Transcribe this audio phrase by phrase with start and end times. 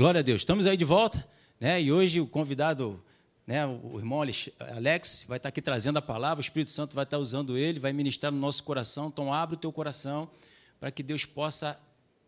[0.00, 0.40] Glória a Deus.
[0.40, 1.28] Estamos aí de volta,
[1.60, 1.82] né?
[1.82, 3.04] E hoje o convidado,
[3.46, 7.18] né, o irmão Alex, vai estar aqui trazendo a palavra, o Espírito Santo vai estar
[7.18, 9.08] usando ele, vai ministrar no nosso coração.
[9.08, 10.30] Então, abre o teu coração
[10.80, 11.78] para que Deus possa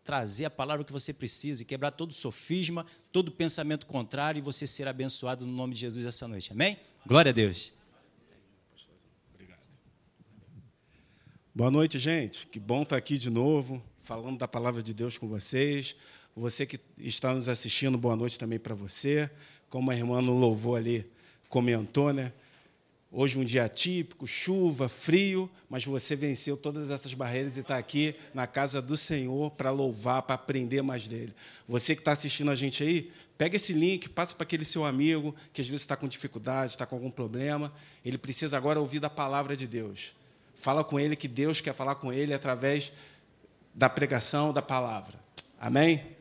[0.03, 4.67] trazer a palavra que você precisa e quebrar todo sofisma, todo pensamento contrário e você
[4.67, 6.51] ser abençoado no nome de Jesus essa noite.
[6.51, 6.77] Amém?
[7.07, 7.73] Glória a Deus.
[11.55, 12.45] Boa noite, gente.
[12.45, 15.95] Que bom estar aqui de novo, falando da palavra de Deus com vocês.
[16.35, 19.29] Você que está nos assistindo, boa noite também para você.
[19.69, 21.05] Como a irmã no louvor ali
[21.47, 22.33] comentou, né?
[23.11, 28.15] Hoje um dia típico, chuva, frio, mas você venceu todas essas barreiras e está aqui
[28.33, 31.35] na casa do Senhor para louvar, para aprender mais dele.
[31.67, 35.35] Você que está assistindo a gente aí, pega esse link, passa para aquele seu amigo
[35.53, 37.71] que às vezes está com dificuldade, está com algum problema.
[38.03, 40.13] Ele precisa agora ouvir da palavra de Deus.
[40.55, 42.91] Fala com ele que Deus quer falar com ele através
[43.75, 45.19] da pregação da palavra.
[45.59, 46.13] Amém?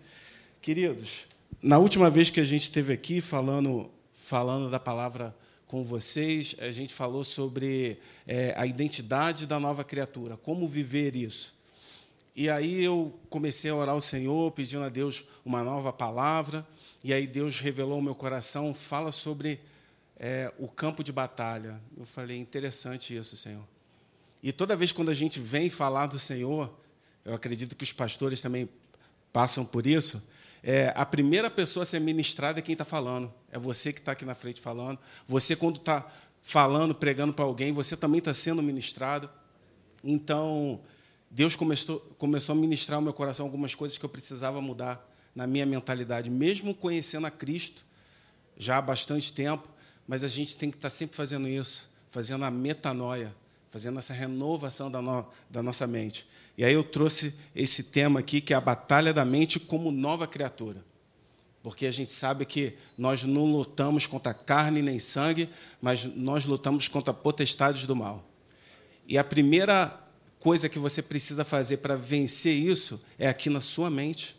[0.62, 1.26] Queridos,
[1.60, 5.34] na última vez que a gente esteve aqui falando, falando da palavra
[5.66, 11.52] com vocês, a gente falou sobre é, a identidade da nova criatura, como viver isso.
[12.36, 16.64] E aí eu comecei a orar ao Senhor, pedindo a Deus uma nova palavra,
[17.02, 19.58] e aí Deus revelou ao meu coração, fala sobre
[20.16, 21.80] é, o campo de batalha.
[21.98, 23.66] Eu falei, interessante isso, Senhor.
[24.40, 26.72] E toda vez quando a gente vem falar do Senhor,
[27.24, 28.68] eu acredito que os pastores também
[29.32, 30.30] passam por isso,
[30.62, 33.32] é, a primeira pessoa a ser ministrada é quem está falando.
[33.50, 34.98] É você que está aqui na frente falando.
[35.26, 36.08] Você, quando está
[36.40, 39.28] falando, pregando para alguém, você também está sendo ministrado.
[40.04, 40.80] Então,
[41.30, 45.46] Deus começou, começou a ministrar no meu coração algumas coisas que eu precisava mudar na
[45.46, 47.86] minha mentalidade, mesmo conhecendo a Cristo
[48.56, 49.68] já há bastante tempo,
[50.06, 53.34] mas a gente tem que estar tá sempre fazendo isso, fazendo a metanoia,
[53.72, 56.26] fazendo essa renovação da, no, da nossa mente.
[56.58, 60.26] E aí eu trouxe esse tema aqui, que é a batalha da mente como nova
[60.26, 60.84] criatura.
[61.62, 65.48] Porque a gente sabe que nós não lutamos contra carne nem sangue,
[65.80, 68.28] mas nós lutamos contra potestades do mal.
[69.08, 69.98] E a primeira
[70.38, 74.36] coisa que você precisa fazer para vencer isso é aqui na sua mente.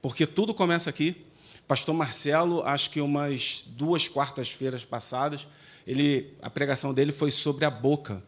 [0.00, 1.26] Porque tudo começa aqui.
[1.68, 5.46] Pastor Marcelo, acho que umas duas quartas-feiras passadas,
[5.86, 8.22] ele, a pregação dele foi sobre a boca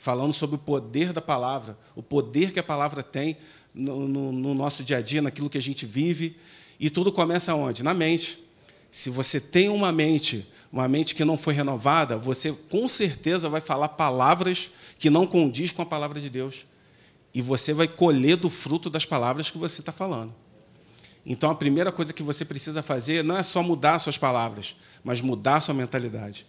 [0.00, 3.36] falando sobre o poder da palavra, o poder que a palavra tem
[3.74, 6.36] no, no, no, nosso dia a dia, naquilo que a gente vive.
[6.78, 7.82] E tudo começa onde?
[7.82, 8.38] Na mente.
[8.92, 13.60] Se você tem uma mente, uma mente que não foi renovada, você com certeza vai
[13.60, 14.70] falar palavras
[15.00, 16.64] que não condiz com a palavra de Deus.
[17.34, 20.32] E você vai colher do fruto das palavras que você está falando.
[21.26, 25.20] Então, a primeira coisa que você precisa fazer não é só mudar suas palavras, mas
[25.20, 26.46] mudar sua mentalidade.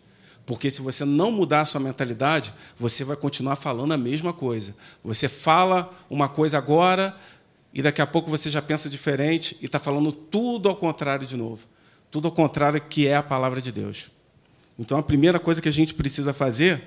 [0.50, 4.76] Porque se você não mudar a sua mentalidade, você vai continuar falando a mesma coisa.
[5.04, 7.16] Você fala uma coisa agora
[7.72, 11.38] e daqui a pouco você já pensa diferente e está falando tudo ao contrário de
[11.38, 11.68] novo.
[12.10, 14.10] Tudo ao contrário que é a palavra de Deus.
[14.80, 16.82] Então a primeira coisa que a gente precisa fazer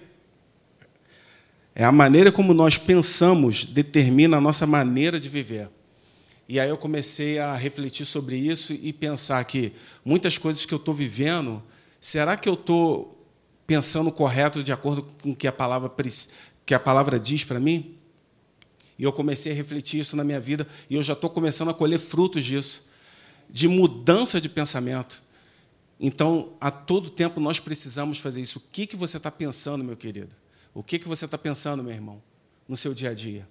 [1.73, 5.71] é a maneira como nós pensamos determina a nossa maneira de viver.
[6.49, 9.73] E aí eu comecei a refletir sobre isso e pensar que
[10.05, 11.63] muitas coisas que eu estou vivendo,
[12.01, 13.22] será que eu estou
[13.73, 15.91] pensando correto de acordo com o que a palavra,
[16.67, 17.97] que a palavra diz para mim?
[18.99, 21.75] E eu comecei a refletir isso na minha vida e eu já estou começando a
[21.75, 22.91] colher frutos disso,
[23.49, 25.23] de mudança de pensamento.
[25.99, 28.59] Então, a todo tempo nós precisamos fazer isso.
[28.59, 30.37] O que, que você está pensando, meu querido?
[30.75, 32.23] O que, que você está pensando, meu irmão,
[32.69, 33.49] no seu dia a dia?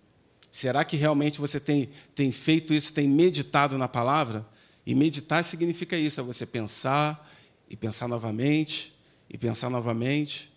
[0.51, 4.45] Será que realmente você tem, tem feito isso, tem meditado na palavra?
[4.85, 7.27] E meditar significa isso, é você pensar
[7.67, 9.00] e pensar novamente
[9.31, 10.51] e pensar novamente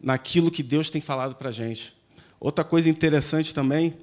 [0.00, 1.94] naquilo que Deus tem falado para a gente.
[2.38, 3.96] Outra coisa interessante também,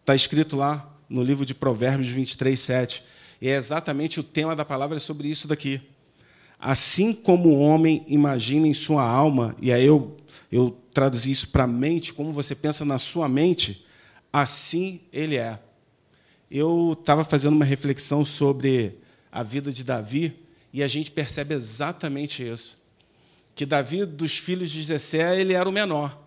[0.00, 3.02] está escrito lá no livro de Provérbios 23, 7.
[3.40, 5.80] E é exatamente o tema da palavra é sobre isso daqui.
[6.58, 10.16] Assim como o homem imagina em sua alma, e aí eu,
[10.52, 13.86] eu traduzi isso para mente, como você pensa na sua mente,
[14.30, 15.58] assim ele é.
[16.50, 18.98] Eu estava fazendo uma reflexão sobre
[19.32, 20.36] a vida de Davi
[20.70, 22.79] e a gente percebe exatamente isso
[23.60, 26.18] que Davi, dos filhos de Jessé, ele era o menor.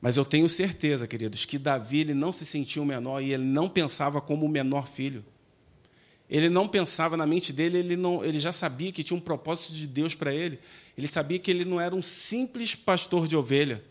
[0.00, 3.42] Mas eu tenho certeza, queridos, que Davi ele não se sentia o menor e ele
[3.42, 5.24] não pensava como o menor filho.
[6.28, 9.74] Ele não pensava na mente dele, ele, não, ele já sabia que tinha um propósito
[9.74, 10.60] de Deus para ele.
[10.96, 13.82] Ele sabia que ele não era um simples pastor de ovelha.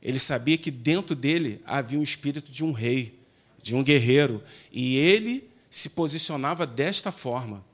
[0.00, 3.18] Ele sabia que dentro dele havia um espírito de um rei,
[3.60, 4.40] de um guerreiro.
[4.70, 7.71] E ele se posicionava desta forma.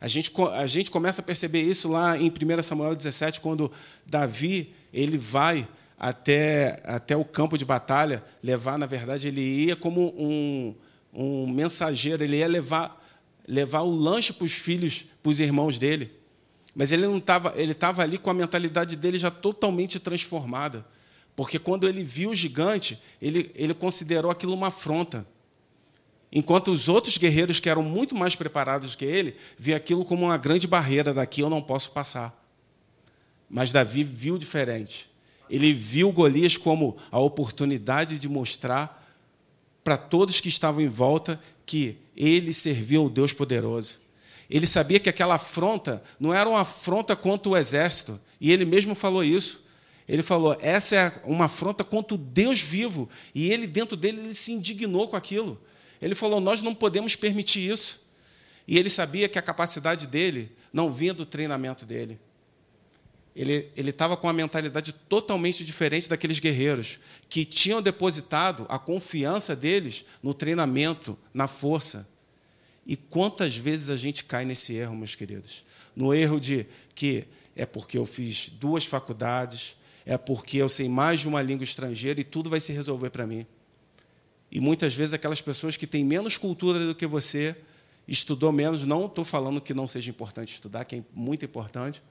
[0.00, 3.70] A gente, a gente começa a perceber isso lá em 1 Samuel 17, quando
[4.06, 5.68] Davi ele vai
[5.98, 10.74] até, até o campo de batalha, levar, na verdade, ele ia como um,
[11.12, 12.98] um mensageiro, ele ia levar,
[13.46, 16.10] levar o lanche para os filhos, para os irmãos dele.
[16.74, 20.86] Mas ele não estava, ele estava ali com a mentalidade dele já totalmente transformada.
[21.36, 25.26] Porque quando ele viu o gigante, ele, ele considerou aquilo uma afronta.
[26.32, 30.38] Enquanto os outros guerreiros, que eram muito mais preparados que ele, viam aquilo como uma
[30.38, 32.38] grande barreira, daqui eu não posso passar.
[33.48, 35.10] Mas Davi viu diferente.
[35.48, 38.96] Ele viu Golias como a oportunidade de mostrar
[39.82, 43.98] para todos que estavam em volta que ele servia ao Deus poderoso.
[44.48, 48.94] Ele sabia que aquela afronta não era uma afronta contra o exército, e ele mesmo
[48.94, 49.64] falou isso.
[50.08, 53.08] Ele falou: essa é uma afronta contra o Deus vivo.
[53.32, 55.60] E ele, dentro dele, ele se indignou com aquilo.
[56.00, 58.08] Ele falou: nós não podemos permitir isso.
[58.66, 62.18] E ele sabia que a capacidade dele não vinha do treinamento dele.
[63.34, 66.98] Ele estava com uma mentalidade totalmente diferente daqueles guerreiros
[67.28, 72.08] que tinham depositado a confiança deles no treinamento, na força.
[72.84, 75.64] E quantas vezes a gente cai nesse erro, meus queridos?
[75.94, 77.24] No erro de que
[77.54, 82.20] é porque eu fiz duas faculdades, é porque eu sei mais de uma língua estrangeira
[82.20, 83.46] e tudo vai se resolver para mim.
[84.50, 87.54] E muitas vezes aquelas pessoas que têm menos cultura do que você,
[88.06, 92.02] estudou menos, não estou falando que não seja importante estudar, que é muito importante,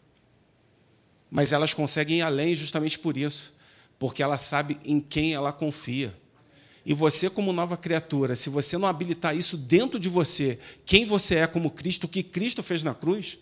[1.30, 3.56] mas elas conseguem ir além justamente por isso,
[4.00, 6.16] porque ela sabe em quem ela confia.
[6.86, 11.36] E você, como nova criatura, se você não habilitar isso dentro de você, quem você
[11.36, 13.38] é como Cristo, o que Cristo fez na cruz,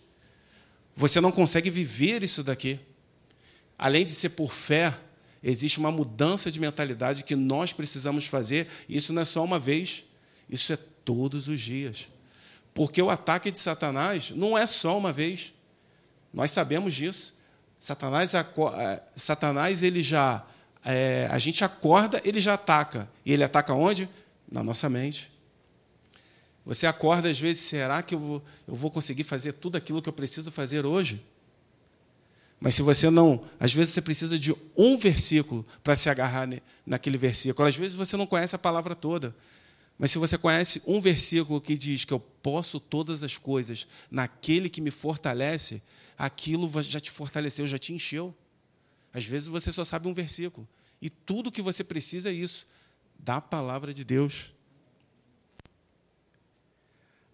[0.95, 2.79] você não consegue viver isso daqui.
[3.77, 4.97] Além de ser por fé,
[5.43, 8.67] existe uma mudança de mentalidade que nós precisamos fazer.
[8.87, 10.03] E isso não é só uma vez,
[10.49, 12.09] isso é todos os dias.
[12.73, 15.53] Porque o ataque de Satanás não é só uma vez.
[16.33, 17.33] Nós sabemos disso.
[17.79, 18.45] Satanás, é,
[19.15, 20.45] Satanás ele já.
[20.83, 23.09] É, a gente acorda, ele já ataca.
[23.25, 24.07] E ele ataca onde?
[24.51, 25.31] Na nossa mente.
[26.65, 30.09] Você acorda, às vezes, será que eu vou, eu vou conseguir fazer tudo aquilo que
[30.09, 31.25] eu preciso fazer hoje?
[32.59, 36.49] Mas se você não, às vezes você precisa de um versículo para se agarrar
[36.85, 37.67] naquele versículo.
[37.67, 39.35] Às vezes você não conhece a palavra toda.
[39.97, 44.69] Mas se você conhece um versículo que diz que eu posso todas as coisas naquele
[44.69, 45.81] que me fortalece,
[46.17, 48.35] aquilo já te fortaleceu, já te encheu.
[49.13, 50.67] Às vezes você só sabe um versículo.
[51.01, 52.67] E tudo que você precisa é isso,
[53.19, 54.53] da palavra de Deus.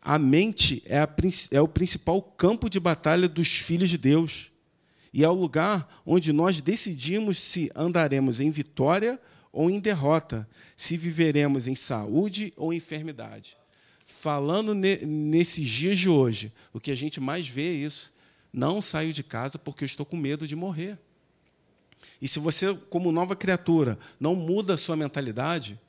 [0.02, 1.10] A mente é, a,
[1.52, 4.53] é o principal campo de batalha dos filhos de Deus
[5.14, 9.20] e é o lugar onde nós decidimos se andaremos em vitória
[9.52, 13.56] ou em derrota, se viveremos em saúde ou enfermidade.
[14.06, 18.12] Falando ne nesses dias de hoje, o que a gente mais vê é isso.
[18.52, 20.98] Não saio de casa porque eu estou com medo de morrer.
[22.20, 25.80] E se você, como nova criatura, não muda a sua mentalidade,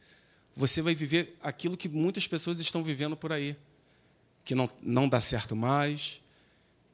[0.54, 3.56] você vai viver aquilo que muitas pessoas estão vivendo por aí.
[4.44, 6.20] Que não, não dá certo mais,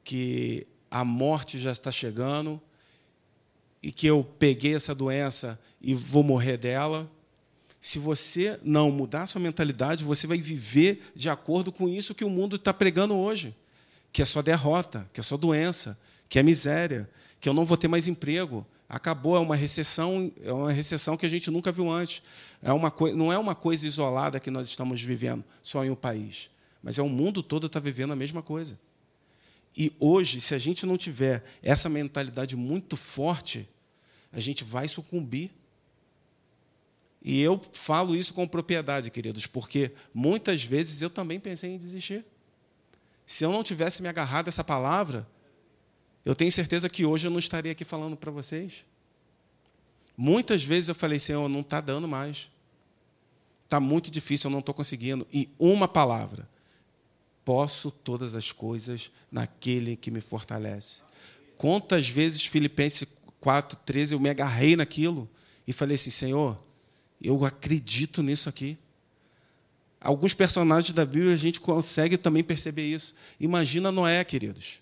[0.03, 2.61] que a morte já está chegando
[3.81, 7.09] e que eu peguei essa doença e vou morrer dela.
[7.79, 12.29] Se você não mudar sua mentalidade, você vai viver de acordo com isso que o
[12.29, 13.55] mundo está pregando hoje,
[14.11, 15.97] que é só derrota, que é só doença,
[16.27, 17.09] que é miséria,
[17.39, 18.67] que eu não vou ter mais emprego.
[18.87, 22.21] Acabou, é uma recessão, é uma recessão que a gente nunca viu antes.
[22.61, 26.51] É uma não é uma coisa isolada que nós estamos vivendo só em um país,
[26.83, 28.77] mas é o mundo todo está vivendo a mesma coisa.
[29.75, 33.67] E hoje, se a gente não tiver essa mentalidade muito forte,
[34.31, 35.51] a gente vai sucumbir.
[37.21, 42.25] E eu falo isso com propriedade, queridos, porque muitas vezes eu também pensei em desistir.
[43.25, 45.27] Se eu não tivesse me agarrado a essa palavra,
[46.25, 48.85] eu tenho certeza que hoje eu não estaria aqui falando para vocês.
[50.17, 52.51] Muitas vezes eu falei, Senhor, não está dando mais.
[53.63, 55.25] Está muito difícil, eu não estou conseguindo.
[55.31, 56.49] E uma palavra
[57.43, 61.01] Posso todas as coisas naquele que me fortalece.
[61.57, 63.07] Quantas vezes, Filipenses
[63.41, 65.29] 4,13, eu me agarrei naquilo
[65.67, 66.59] e falei assim: Senhor,
[67.21, 68.77] eu acredito nisso aqui.
[69.99, 73.13] Alguns personagens da Bíblia a gente consegue também perceber isso.
[73.39, 74.81] Imagina Noé, queridos.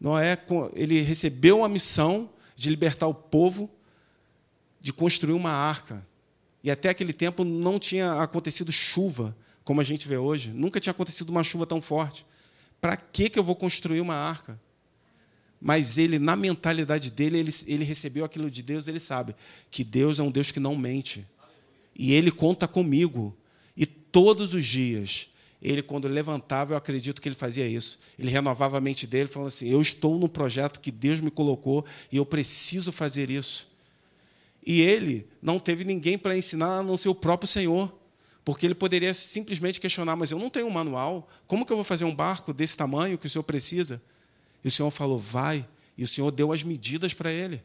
[0.00, 0.36] Noé,
[0.74, 3.70] ele recebeu uma missão de libertar o povo,
[4.80, 6.04] de construir uma arca.
[6.62, 10.50] E até aquele tempo não tinha acontecido chuva como a gente vê hoje.
[10.50, 12.26] Nunca tinha acontecido uma chuva tão forte.
[12.80, 14.60] Para que, que eu vou construir uma arca?
[15.60, 19.34] Mas ele, na mentalidade dele, ele, ele recebeu aquilo de Deus, ele sabe
[19.70, 21.26] que Deus é um Deus que não mente.
[21.96, 23.34] E ele conta comigo.
[23.74, 25.28] E todos os dias,
[25.62, 27.98] ele, quando levantava, eu acredito que ele fazia isso.
[28.18, 31.86] Ele renovava a mente dele, falando assim: Eu estou no projeto que Deus me colocou
[32.12, 33.72] e eu preciso fazer isso.
[34.66, 37.90] E ele não teve ninguém para ensinar a não ser o próprio Senhor.
[38.44, 41.84] Porque ele poderia simplesmente questionar, mas eu não tenho um manual, como que eu vou
[41.84, 44.02] fazer um barco desse tamanho que o senhor precisa?
[44.62, 47.62] E o senhor falou, vai, e o senhor deu as medidas para ele.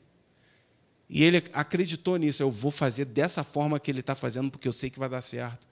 [1.09, 4.71] E ele acreditou nisso, eu vou fazer dessa forma que ele está fazendo, porque eu
[4.71, 5.67] sei que vai dar certo.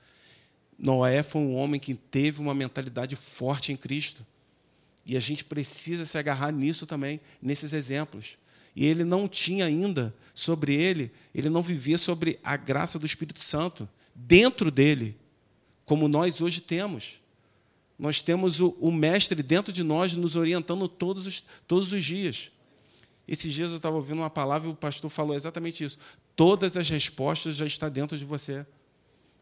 [0.78, 4.26] Noé foi um homem que teve uma mentalidade forte em Cristo.
[5.06, 8.38] E a gente precisa se agarrar nisso também, nesses exemplos.
[8.76, 13.40] E ele não tinha ainda sobre ele, ele não vivia sobre a graça do Espírito
[13.40, 13.88] Santo
[14.18, 15.16] dentro dele,
[15.86, 17.22] como nós hoje temos.
[17.98, 22.52] Nós temos o, o Mestre dentro de nós, nos orientando todos os, todos os dias.
[23.28, 26.00] Esses dias eu estava ouvindo uma palavra e o pastor falou exatamente isso.
[26.36, 28.66] Todas as respostas já estão dentro de você.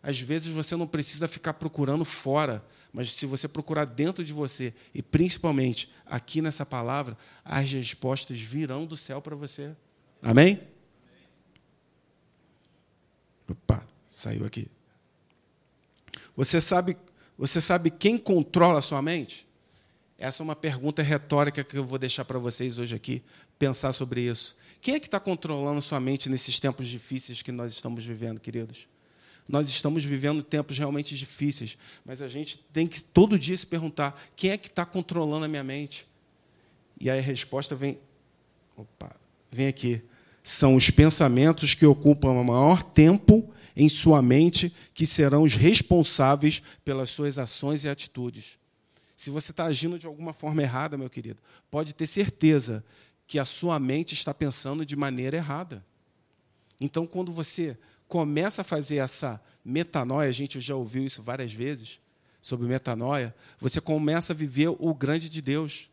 [0.01, 2.63] Às vezes você não precisa ficar procurando fora,
[2.93, 8.85] mas se você procurar dentro de você, e principalmente aqui nessa palavra, as respostas virão
[8.85, 9.75] do céu para você.
[10.21, 10.59] Amém?
[13.49, 14.67] Opa, saiu aqui.
[16.37, 16.95] Você sabe,
[17.37, 19.45] você sabe quem controla a sua mente?
[20.17, 23.21] Essa é uma pergunta retórica que eu vou deixar para vocês hoje aqui,
[23.59, 24.57] pensar sobre isso.
[24.79, 28.87] Quem é que está controlando sua mente nesses tempos difíceis que nós estamos vivendo, queridos?
[29.49, 34.17] Nós estamos vivendo tempos realmente difíceis, mas a gente tem que todo dia se perguntar:
[34.33, 36.07] quem é que está controlando a minha mente?
[36.99, 37.99] E aí a resposta vem,
[38.77, 39.13] opa,
[39.51, 40.01] vem aqui.
[40.41, 46.61] São os pensamentos que ocupam o maior tempo em sua mente que serão os responsáveis
[46.83, 48.57] pelas suas ações e atitudes.
[49.15, 52.83] Se você está agindo de alguma forma errada, meu querido, pode ter certeza
[53.27, 55.83] que a sua mente está pensando de maneira errada.
[56.79, 57.77] Então, quando você
[58.07, 61.99] começa a fazer essa metanoia, a gente já ouviu isso várias vezes
[62.41, 65.89] sobre metanoia, você começa a viver o grande de Deus.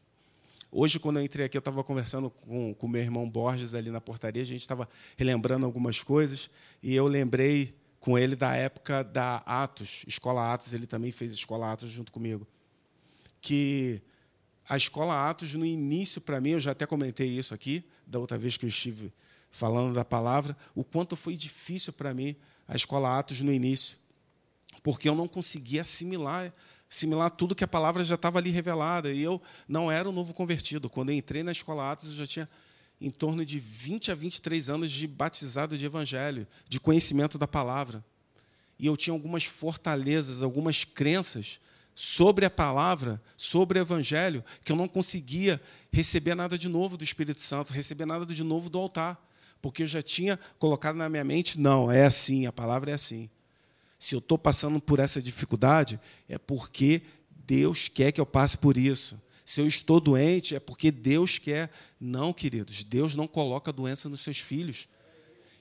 [0.75, 4.01] Hoje, quando eu entrei aqui, eu estava conversando com o meu irmão Borges ali na
[4.01, 4.89] portaria, a gente estava
[5.19, 6.49] relembrando algumas coisas,
[6.83, 11.71] e eu lembrei com ele da época da Atos, Escola Atos, ele também fez Escola
[11.71, 12.47] Atos junto comigo.
[13.39, 14.01] Que
[14.67, 18.39] a Escola Atos, no início, para mim, eu já até comentei isso aqui, da outra
[18.39, 19.13] vez que eu estive
[19.51, 22.35] falando da palavra, o quanto foi difícil para mim
[22.67, 23.99] a Escola Atos no início,
[24.83, 26.51] porque eu não conseguia assimilar
[26.93, 29.11] assimilar tudo que a palavra já estava ali revelada.
[29.11, 30.91] E eu não era um novo convertido.
[30.91, 32.49] Quando entrei na Escola Atos, eu já tinha
[33.01, 38.05] em torno de 20 a 23 anos de batizado de evangelho, de conhecimento da palavra.
[38.79, 41.59] E eu tinha algumas fortalezas, algumas crenças
[41.95, 47.05] sobre a palavra, sobre o evangelho, que eu não conseguia receber nada de novo do
[47.05, 49.21] Espírito Santo, receber nada de novo do altar,
[49.61, 53.29] porque eu já tinha colocado na minha mente, não, é assim, a palavra é assim.
[54.03, 58.77] Se eu estou passando por essa dificuldade, é porque Deus quer que eu passe por
[58.77, 59.17] isso.
[59.45, 61.71] Se eu estou doente, é porque Deus quer.
[62.01, 64.89] Não, queridos, Deus não coloca doença nos seus filhos.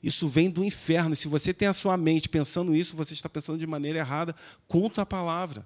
[0.01, 1.15] Isso vem do inferno.
[1.15, 4.35] Se você tem a sua mente pensando isso, você está pensando de maneira errada
[4.67, 5.63] contra a palavra.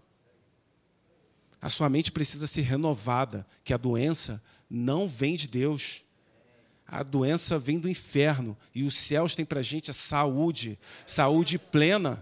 [1.61, 6.03] A sua mente precisa ser renovada, que a doença não vem de Deus.
[6.85, 8.57] A doença vem do inferno.
[8.75, 12.21] E os céus têm para a gente a saúde, saúde plena.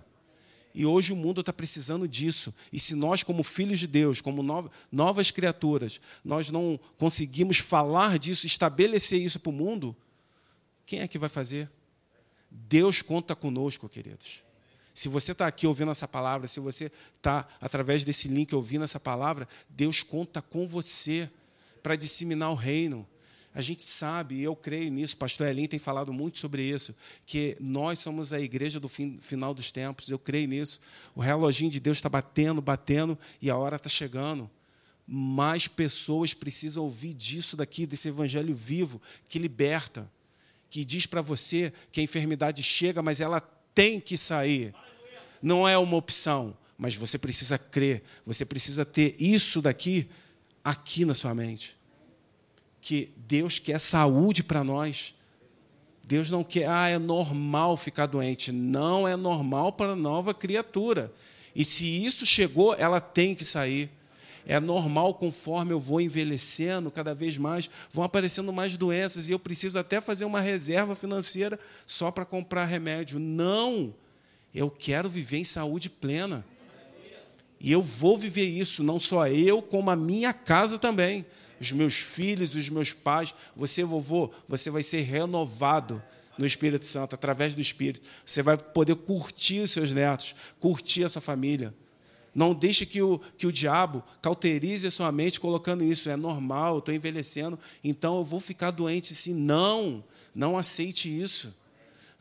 [0.73, 2.53] E hoje o mundo está precisando disso.
[2.71, 4.43] E se nós, como filhos de Deus, como
[4.91, 9.95] novas criaturas, nós não conseguimos falar disso, estabelecer isso para o mundo,
[10.85, 11.69] quem é que vai fazer?
[12.49, 14.43] Deus conta conosco, queridos.
[14.93, 18.99] Se você está aqui ouvindo essa palavra, se você está através desse link ouvindo essa
[18.99, 21.29] palavra, Deus conta com você
[21.81, 23.07] para disseminar o reino.
[23.55, 27.99] A gente sabe, eu creio nisso, pastor Elin tem falado muito sobre isso, que nós
[27.99, 30.79] somos a igreja do fim, final dos tempos, eu creio nisso.
[31.13, 34.49] O reloginho de Deus está batendo, batendo, e a hora está chegando.
[35.05, 40.11] Mais pessoas precisam ouvir disso daqui, desse evangelho vivo, que liberta,
[40.67, 43.39] que diz para você que a enfermidade chega, mas ela
[43.75, 44.73] tem que sair.
[45.39, 50.09] Não é uma opção, mas você precisa crer, você precisa ter isso daqui,
[50.63, 51.82] aqui na sua mente
[52.83, 55.15] que Deus quer saúde para nós.
[56.03, 58.51] Deus não quer, ah, é normal ficar doente.
[58.51, 61.09] Não é normal para a nova criatura.
[61.55, 63.89] E se isso chegou, ela tem que sair.
[64.45, 69.39] É normal conforme eu vou envelhecendo, cada vez mais vão aparecendo mais doenças e eu
[69.39, 73.17] preciso até fazer uma reserva financeira só para comprar remédio.
[73.17, 73.95] Não!
[74.53, 76.45] Eu quero viver em saúde plena.
[77.61, 81.25] E eu vou viver isso, não só eu, como a minha casa também
[81.59, 83.33] os meus filhos, os meus pais.
[83.55, 86.01] Você, vovô, você vai ser renovado
[86.37, 88.07] no Espírito Santo, através do Espírito.
[88.25, 91.73] Você vai poder curtir os seus netos, curtir a sua família.
[92.33, 96.09] Não deixe que o, que o diabo cauterize a sua mente colocando isso.
[96.09, 99.35] É normal, eu estou envelhecendo, então eu vou ficar doente sim.
[99.35, 101.55] Não, não aceite isso.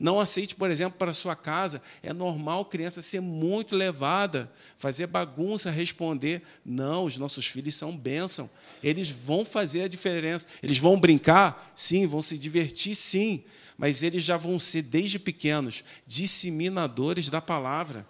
[0.03, 1.81] Não aceite, por exemplo, para sua casa.
[2.03, 6.43] É normal criança ser muito levada, fazer bagunça, responder.
[6.67, 8.51] Não, os nossos filhos são bênção.
[8.83, 10.49] Eles vão fazer a diferença.
[10.61, 11.73] Eles vão brincar?
[11.77, 12.05] Sim.
[12.09, 12.97] Vão se divertir?
[12.97, 13.45] Sim.
[13.79, 18.05] Mas eles já vão ser, desde pequenos, disseminadores da palavra.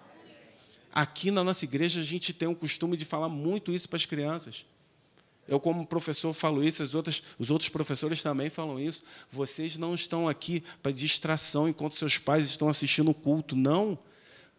[0.94, 4.06] Aqui na nossa igreja, a gente tem o costume de falar muito isso para as
[4.06, 4.64] crianças.
[5.46, 9.02] Eu, como professor, falo isso, as outras, os outros professores também falam isso.
[9.30, 13.56] Vocês não estão aqui para distração enquanto seus pais estão assistindo o culto.
[13.56, 13.98] Não.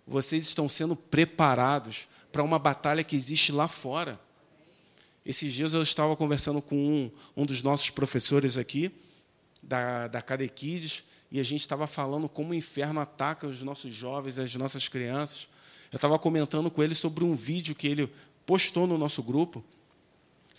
[0.05, 4.19] Vocês estão sendo preparados para uma batalha que existe lá fora.
[5.25, 8.91] Esses dias eu estava conversando com um, um dos nossos professores aqui,
[9.61, 14.37] da, da Cadequides, e a gente estava falando como o inferno ataca os nossos jovens,
[14.37, 15.47] as nossas crianças.
[15.91, 18.11] Eu estava comentando com ele sobre um vídeo que ele
[18.45, 19.63] postou no nosso grupo,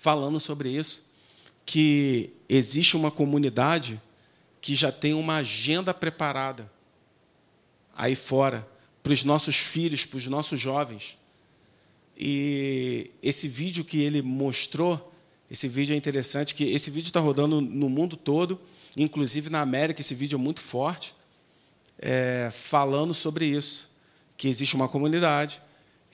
[0.05, 1.11] falando sobre isso,
[1.65, 3.99] que existe uma comunidade
[4.61, 6.71] que já tem uma agenda preparada
[7.97, 8.69] aí fora
[9.03, 11.17] para os nossos filhos, para os nossos jovens.
[12.15, 15.11] E esse vídeo que ele mostrou,
[15.51, 18.61] esse vídeo é interessante, que esse vídeo está rodando no mundo todo,
[18.99, 21.15] inclusive na América, esse vídeo é muito forte,
[21.99, 23.91] é, falando sobre isso,
[24.37, 25.63] que existe uma comunidade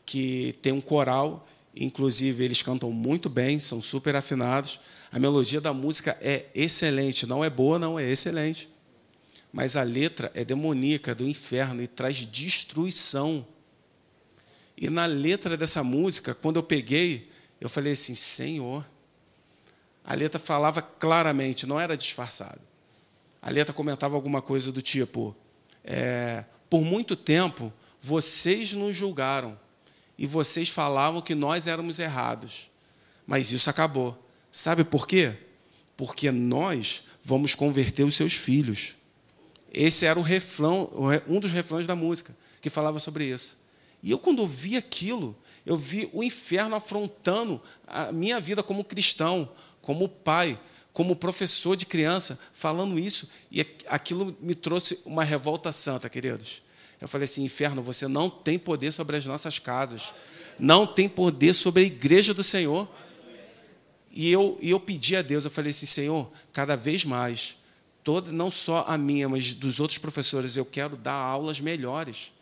[0.07, 4.81] que tem um coral Inclusive, eles cantam muito bem, são super afinados.
[5.13, 7.27] A melodia da música é excelente.
[7.27, 8.69] Não é boa, não, é excelente.
[9.53, 13.47] Mas a letra é demoníaca, do inferno, e traz destruição.
[14.77, 18.85] E na letra dessa música, quando eu peguei, eu falei assim: Senhor.
[20.03, 22.61] A letra falava claramente, não era disfarçado.
[23.41, 25.37] A letra comentava alguma coisa do tipo:
[25.85, 29.59] é, Por muito tempo, vocês nos julgaram
[30.21, 32.71] e vocês falavam que nós éramos errados.
[33.27, 34.23] Mas isso acabou.
[34.53, 35.33] Sabe por quê?
[35.97, 38.97] Porque nós vamos converter os seus filhos.
[39.73, 40.91] Esse era o refrão,
[41.27, 43.63] um dos refrões da música, que falava sobre isso.
[44.03, 45.35] E eu, quando vi aquilo,
[45.65, 49.51] eu vi o inferno afrontando a minha vida como cristão,
[49.81, 50.61] como pai,
[50.93, 56.61] como professor de criança, falando isso, e aquilo me trouxe uma revolta santa, queridos.
[57.01, 60.13] Eu falei assim: inferno, você não tem poder sobre as nossas casas,
[60.59, 62.89] não tem poder sobre a igreja do Senhor.
[64.13, 67.57] E eu, e eu pedi a Deus, eu falei assim: Senhor, cada vez mais,
[68.05, 72.33] toda, não só a minha, mas dos outros professores, eu quero dar aulas melhores.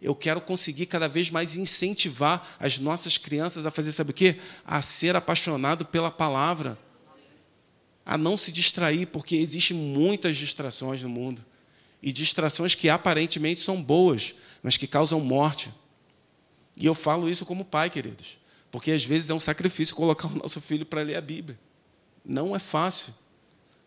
[0.00, 4.36] Eu quero conseguir cada vez mais incentivar as nossas crianças a fazer, sabe o quê?
[4.64, 6.78] A ser apaixonado pela palavra.
[8.04, 11.44] A não se distrair, porque existem muitas distrações no mundo
[12.02, 15.70] e distrações que aparentemente são boas, mas que causam morte.
[16.76, 18.38] E eu falo isso como pai, queridos,
[18.70, 21.58] porque às vezes é um sacrifício colocar o nosso filho para ler a Bíblia.
[22.24, 23.14] Não é fácil,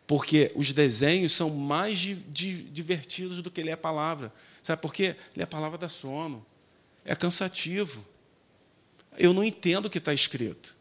[0.07, 4.33] porque os desenhos são mais divertidos do que ler a palavra.
[4.63, 5.15] Sabe por quê?
[5.35, 6.43] Ler a palavra dá sono,
[7.05, 8.03] é cansativo.
[9.17, 10.75] Eu não entendo o que está escrito.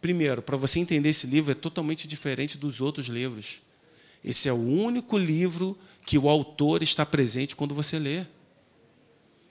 [0.00, 3.60] Primeiro, para você entender esse livro, é totalmente diferente dos outros livros.
[4.24, 8.24] Esse é o único livro que o autor está presente quando você lê.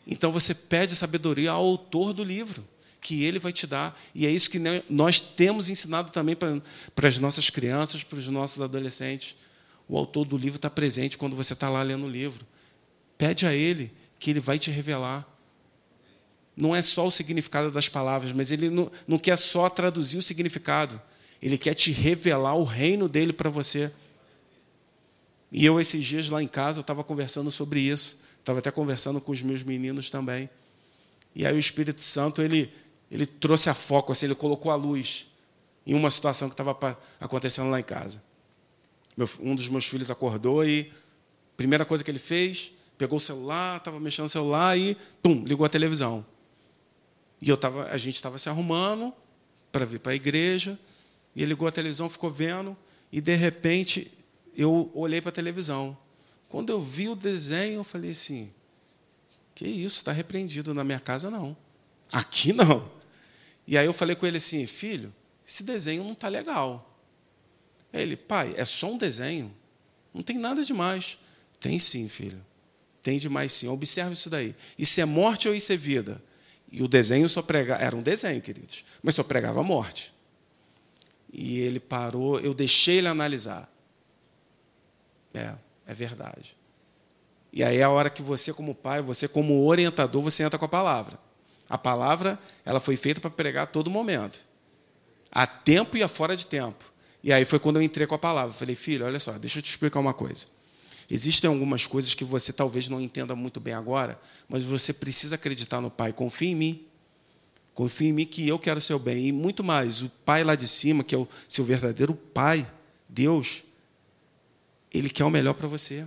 [0.06, 2.64] Então você pede sabedoria ao autor do livro,
[3.02, 4.00] que ele vai te dar.
[4.16, 6.62] E é isso que nós temos ensinado também para,
[6.96, 9.36] para as nossas crianças, para os nossos adolescentes.
[9.88, 12.46] O autor do livro está presente quando você está lá lendo o livro.
[13.18, 15.28] Pede a ele que ele vai te revelar.
[16.56, 20.24] Não é só o significado das palavras, mas ele não, não quer só traduzir o
[20.24, 21.00] significado.
[21.42, 23.92] Ele quer te revelar o reino dele para você.
[25.52, 28.22] E eu, esses dias lá em casa, estava conversando sobre isso.
[28.40, 30.50] Estava até conversando com os meus meninos também.
[31.36, 32.74] E aí o Espírito Santo, ele,
[33.12, 35.28] ele trouxe a foco, assim, ele colocou a luz
[35.86, 38.22] em uma situação que estava acontecendo lá em casa.
[39.16, 40.92] Meu, um dos meus filhos acordou e
[41.54, 45.44] a primeira coisa que ele fez, pegou o celular, estava mexendo no celular e, pum,
[45.46, 46.26] ligou a televisão.
[47.42, 49.14] E eu tava, a gente estava se arrumando
[49.72, 50.78] para vir para a igreja,
[51.36, 52.76] e ele ligou a televisão, ficou vendo,
[53.12, 54.12] e de repente
[54.58, 55.98] eu olhei para a televisão.
[56.50, 58.52] Quando eu vi o desenho, eu falei assim:
[59.54, 61.56] que isso, está repreendido na minha casa, não.
[62.12, 62.90] Aqui não.
[63.66, 65.14] E aí eu falei com ele assim: filho,
[65.46, 67.00] esse desenho não está legal.
[67.92, 69.54] Aí ele, pai, é só um desenho.
[70.14, 71.18] Não tem nada demais.
[71.60, 72.44] Tem sim, filho.
[73.04, 73.68] Tem demais sim.
[73.68, 74.56] Observe isso daí.
[74.78, 76.22] Isso é morte ou isso é vida?
[76.72, 77.82] E o desenho só pregava.
[77.82, 80.14] Era um desenho, queridos, mas só pregava morte.
[81.32, 83.72] E ele parou, eu deixei ele analisar.
[85.38, 85.56] É,
[85.88, 86.58] é verdade.
[87.52, 90.66] E aí é a hora que você, como pai, você, como orientador, você entra com
[90.66, 91.18] a palavra.
[91.70, 94.40] A palavra, ela foi feita para pregar a todo momento.
[95.32, 96.86] A tempo e a fora de tempo.
[97.24, 98.54] E aí foi quando eu entrei com a palavra.
[98.54, 100.48] Falei, filho, olha só, deixa eu te explicar uma coisa.
[101.10, 105.80] Existem algumas coisas que você talvez não entenda muito bem agora, mas você precisa acreditar
[105.80, 106.12] no Pai.
[106.12, 106.86] Confie em mim.
[107.74, 109.28] Confie em mim que eu quero seu bem.
[109.28, 112.70] E muito mais, o Pai lá de cima, que é o seu verdadeiro Pai,
[113.08, 113.64] Deus,
[114.94, 116.06] Ele quer o melhor para você.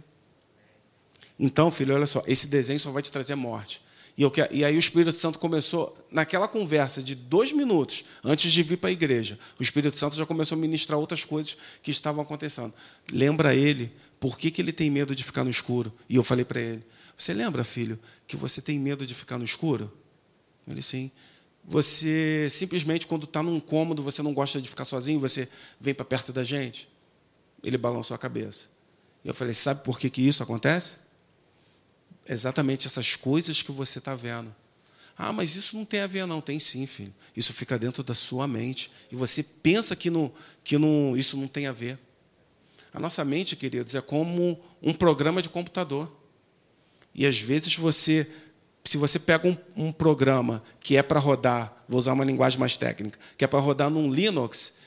[1.38, 3.82] Então, filho, olha só, esse desenho só vai te trazer morte.
[4.16, 8.62] E, eu, e aí o Espírito Santo começou, naquela conversa de dois minutos, antes de
[8.62, 12.22] vir para a igreja, o Espírito Santo já começou a ministrar outras coisas que estavam
[12.22, 12.74] acontecendo.
[13.10, 13.90] Lembra ele
[14.20, 15.90] por que, que ele tem medo de ficar no escuro?
[16.06, 16.84] E eu falei para ele:
[17.16, 19.90] Você lembra, filho, que você tem medo de ficar no escuro?
[20.68, 21.10] Ele sim.
[21.64, 25.48] Você simplesmente, quando está num cômodo, você não gosta de ficar sozinho, você
[25.80, 26.88] vem para perto da gente?
[27.62, 28.66] Ele balançou a cabeça.
[29.24, 31.10] E eu falei: Sabe por que, que isso acontece?
[32.30, 34.54] exatamente essas coisas que você está vendo.
[35.18, 36.40] Ah, mas isso não tem a ver, não.
[36.40, 37.12] Tem sim, filho.
[37.36, 38.90] Isso fica dentro da sua mente.
[39.10, 40.32] E você pensa que, não,
[40.64, 41.98] que não, isso não tem a ver.
[42.94, 46.10] A nossa mente, queridos, é como um programa de computador.
[47.14, 48.26] E às vezes você,
[48.84, 52.76] se você pega um, um programa que é para rodar, vou usar uma linguagem mais
[52.76, 54.78] técnica, que é para rodar num Linux,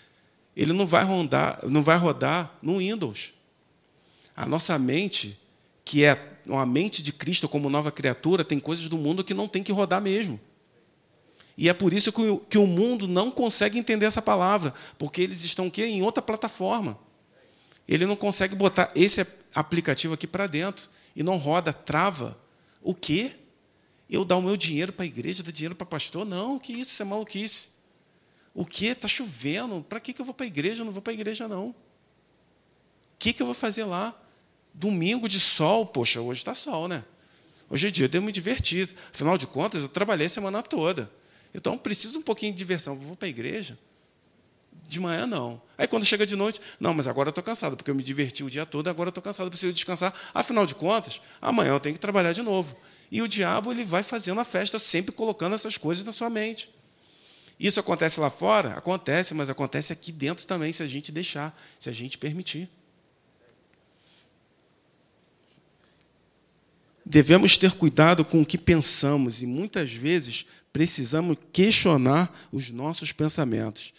[0.56, 3.34] ele não vai rodar, não vai rodar no Windows.
[4.36, 5.38] A nossa mente,
[5.84, 9.48] que é uma mente de Cristo como nova criatura, tem coisas do mundo que não
[9.48, 10.40] tem que rodar mesmo.
[11.58, 15.22] E é por isso que o, que o mundo não consegue entender essa palavra, porque
[15.22, 16.98] eles estão aqui em outra plataforma.
[17.88, 22.38] Ele não consegue botar esse aplicativo aqui para dentro e não roda, trava.
[22.82, 23.32] O quê?
[24.10, 26.26] Eu dar o meu dinheiro para a igreja, dar dinheiro para pastor?
[26.26, 27.73] Não, que isso, isso é maluquice.
[28.54, 28.88] O quê?
[28.88, 29.84] Está chovendo.
[29.88, 30.82] Para que, que eu vou para a igreja?
[30.82, 31.70] Eu não vou para a igreja, não.
[31.70, 31.76] O
[33.18, 34.20] que, que eu vou fazer lá?
[34.74, 37.04] Domingo de sol, poxa, hoje está sol, né?
[37.70, 38.94] Hoje é dia de eu me divertir.
[39.14, 41.10] Afinal de contas, eu trabalhei a semana toda.
[41.54, 42.96] Então, preciso um pouquinho de diversão.
[42.96, 43.78] Vou para a igreja?
[44.88, 45.62] De manhã, não.
[45.78, 48.50] Aí, quando chega de noite, não, mas agora estou cansado, porque eu me diverti o
[48.50, 50.14] dia todo, agora estou cansado, preciso descansar.
[50.34, 52.76] Afinal de contas, amanhã eu tenho que trabalhar de novo.
[53.12, 56.70] E o diabo ele vai fazendo a festa, sempre colocando essas coisas na sua mente.
[57.60, 58.74] Isso acontece lá fora?
[58.74, 62.70] Acontece, mas acontece aqui dentro também, se a gente deixar, se a gente permitir.
[67.06, 73.94] devemos ter cuidado com o que pensamos e muitas vezes precisamos questionar os nossos pensamentos.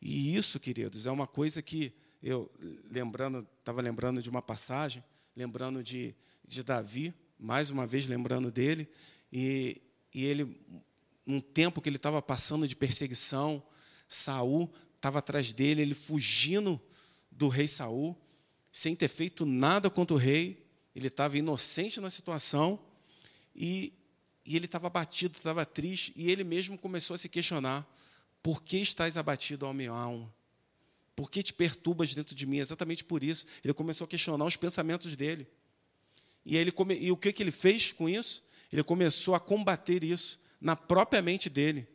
[0.00, 1.92] E isso, queridos, é uma coisa que
[2.22, 2.50] eu
[2.90, 5.02] lembrando, estava lembrando de uma passagem,
[5.34, 6.14] lembrando de,
[6.46, 8.88] de Davi, mais uma vez lembrando dele,
[9.32, 9.80] e,
[10.14, 10.60] e ele,
[11.30, 13.62] num tempo que ele estava passando de perseguição,
[14.08, 16.80] Saul estava atrás dele, ele fugindo
[17.30, 18.18] do rei Saul,
[18.72, 22.78] sem ter feito nada contra o rei, ele estava inocente na situação
[23.54, 23.92] e,
[24.44, 27.88] e ele estava abatido, estava triste, e ele mesmo começou a se questionar:
[28.42, 30.32] por que estás abatido, ó minha alma?
[31.14, 32.58] Por que te perturbas dentro de mim?
[32.58, 33.44] Exatamente por isso.
[33.62, 35.46] Ele começou a questionar os pensamentos dele.
[36.44, 36.94] E, ele come...
[36.98, 38.42] e o que, que ele fez com isso?
[38.72, 41.88] Ele começou a combater isso na própria mente dele.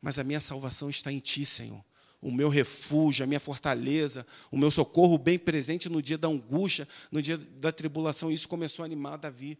[0.00, 1.84] Mas a minha salvação está em ti, Senhor
[2.22, 6.86] o meu refúgio, a minha fortaleza, o meu socorro bem presente no dia da angústia,
[7.10, 8.30] no dia da tribulação.
[8.30, 9.58] Isso começou a animar Davi,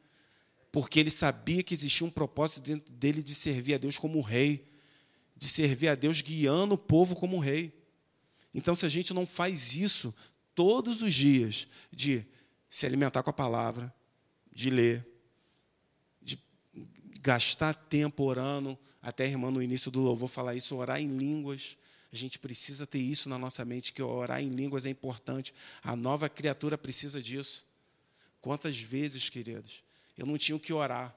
[0.70, 4.68] porque ele sabia que existia um propósito dentro dele de servir a Deus como rei,
[5.36, 7.72] de servir a Deus guiando o povo como rei.
[8.52, 10.14] Então, se a gente não faz isso
[10.54, 12.26] todos os dias, de
[12.68, 13.92] se alimentar com a palavra,
[14.52, 15.06] de ler,
[17.20, 21.76] gastar tempo orando, até a irmã no início do louvor falar isso, orar em línguas,
[22.12, 25.54] a gente precisa ter isso na nossa mente, que orar em línguas é importante.
[25.82, 27.64] A nova criatura precisa disso.
[28.40, 29.84] Quantas vezes, queridos,
[30.18, 31.14] eu não tinha o que orar.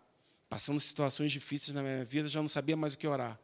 [0.47, 3.39] Passando situações difíceis na minha vida, já não sabia mais o que orar.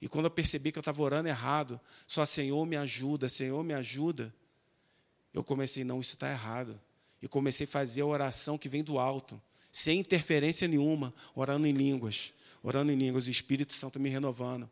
[0.00, 3.72] E quando eu percebi que eu estava orando errado, só Senhor me ajuda, Senhor me
[3.72, 4.32] ajuda,
[5.32, 6.78] eu comecei, não, isso está errado.
[7.22, 11.72] E comecei a fazer a oração que vem do alto, sem interferência nenhuma, orando em
[11.72, 14.70] línguas, orando em línguas, o Espírito Santo me renovando.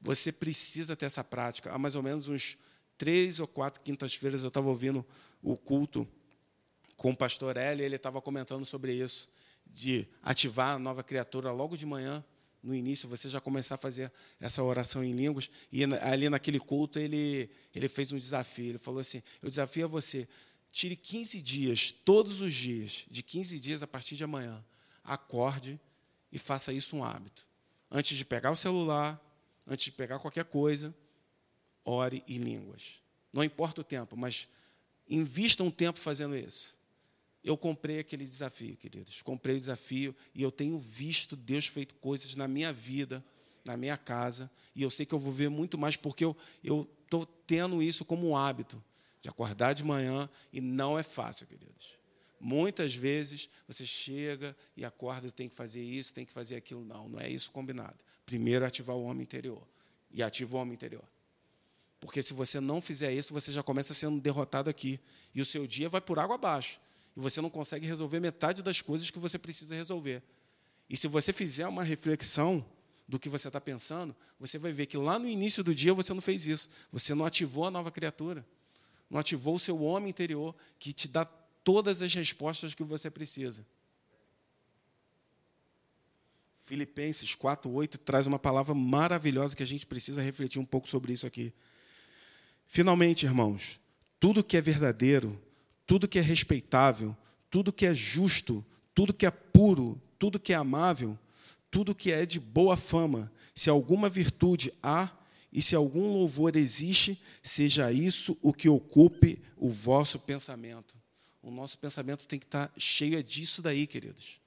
[0.00, 1.72] Você precisa ter essa prática.
[1.72, 2.58] Há mais ou menos uns
[2.96, 5.04] três ou quatro quintas-feiras eu estava ouvindo
[5.42, 6.08] o culto
[6.96, 9.28] com o pastor Eli, ele estava comentando sobre isso,
[9.66, 12.24] de ativar a nova criatura logo de manhã,
[12.66, 15.48] no início, você já começar a fazer essa oração em línguas.
[15.70, 18.70] E ali naquele culto ele, ele fez um desafio.
[18.70, 20.26] Ele falou assim: Eu desafio a você,
[20.76, 24.62] tire 15 dias, todos os dias, de 15 dias a partir de amanhã,
[25.02, 25.80] acorde
[26.30, 27.48] e faça isso um hábito.
[27.90, 29.18] Antes de pegar o celular,
[29.66, 30.94] antes de pegar qualquer coisa,
[31.82, 33.00] ore em línguas.
[33.32, 34.48] Não importa o tempo, mas
[35.08, 36.76] invista um tempo fazendo isso.
[37.42, 39.22] Eu comprei aquele desafio, queridos.
[39.22, 43.24] Comprei o desafio e eu tenho visto Deus feito coisas na minha vida,
[43.64, 46.36] na minha casa, e eu sei que eu vou ver muito mais porque eu
[47.02, 48.84] estou tendo isso como um hábito
[49.26, 51.98] de acordar de manhã e não é fácil, queridos.
[52.38, 56.84] Muitas vezes você chega e acorda, tem que fazer isso, tem que fazer aquilo.
[56.84, 57.96] Não, não é isso combinado.
[58.24, 59.66] Primeiro ativar o homem interior.
[60.12, 61.02] E ativa o homem interior.
[61.98, 65.00] Porque se você não fizer isso, você já começa sendo derrotado aqui.
[65.34, 66.80] E o seu dia vai por água abaixo.
[67.16, 70.22] E você não consegue resolver metade das coisas que você precisa resolver.
[70.88, 72.64] E se você fizer uma reflexão
[73.08, 76.14] do que você está pensando, você vai ver que lá no início do dia você
[76.14, 76.68] não fez isso.
[76.92, 78.46] Você não ativou a nova criatura.
[79.08, 83.64] Não ativou o seu homem interior, que te dá todas as respostas que você precisa.
[86.64, 91.26] Filipenses 4:8 traz uma palavra maravilhosa que a gente precisa refletir um pouco sobre isso
[91.26, 91.52] aqui.
[92.66, 93.78] Finalmente, irmãos,
[94.18, 95.40] tudo que é verdadeiro,
[95.86, 97.16] tudo que é respeitável,
[97.48, 101.16] tudo que é justo, tudo que é puro, tudo que é amável,
[101.70, 105.10] tudo que é de boa fama, se alguma virtude há
[105.56, 110.98] e se algum louvor existe, seja isso o que ocupe o vosso pensamento.
[111.42, 114.38] O nosso pensamento tem que estar cheio disso daí, queridos.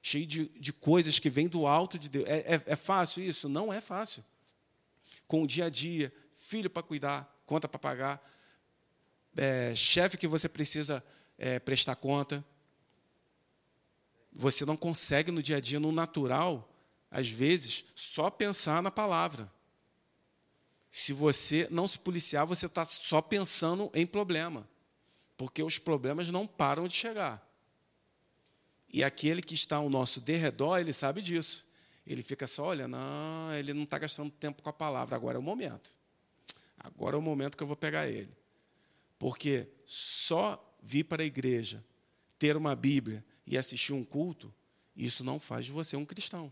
[0.00, 2.26] Cheio de, de coisas que vêm do alto de Deus.
[2.26, 3.50] É, é, é fácil isso?
[3.50, 4.24] Não é fácil.
[5.28, 8.32] Com o dia a dia, filho para cuidar, conta para pagar,
[9.36, 11.04] é, chefe que você precisa
[11.36, 12.42] é, prestar conta.
[14.32, 16.66] Você não consegue no dia a dia, no natural,
[17.10, 19.54] às vezes, só pensar na palavra.
[20.98, 24.66] Se você não se policiar, você está só pensando em problema,
[25.36, 27.46] porque os problemas não param de chegar.
[28.88, 31.70] E aquele que está ao nosso derredor, ele sabe disso.
[32.06, 35.38] Ele fica só olhando, não, ele não está gastando tempo com a palavra, agora é
[35.38, 35.90] o momento.
[36.78, 38.34] Agora é o momento que eu vou pegar ele.
[39.18, 41.84] Porque só vir para a igreja,
[42.38, 44.50] ter uma Bíblia e assistir um culto,
[44.96, 46.50] isso não faz de você um cristão.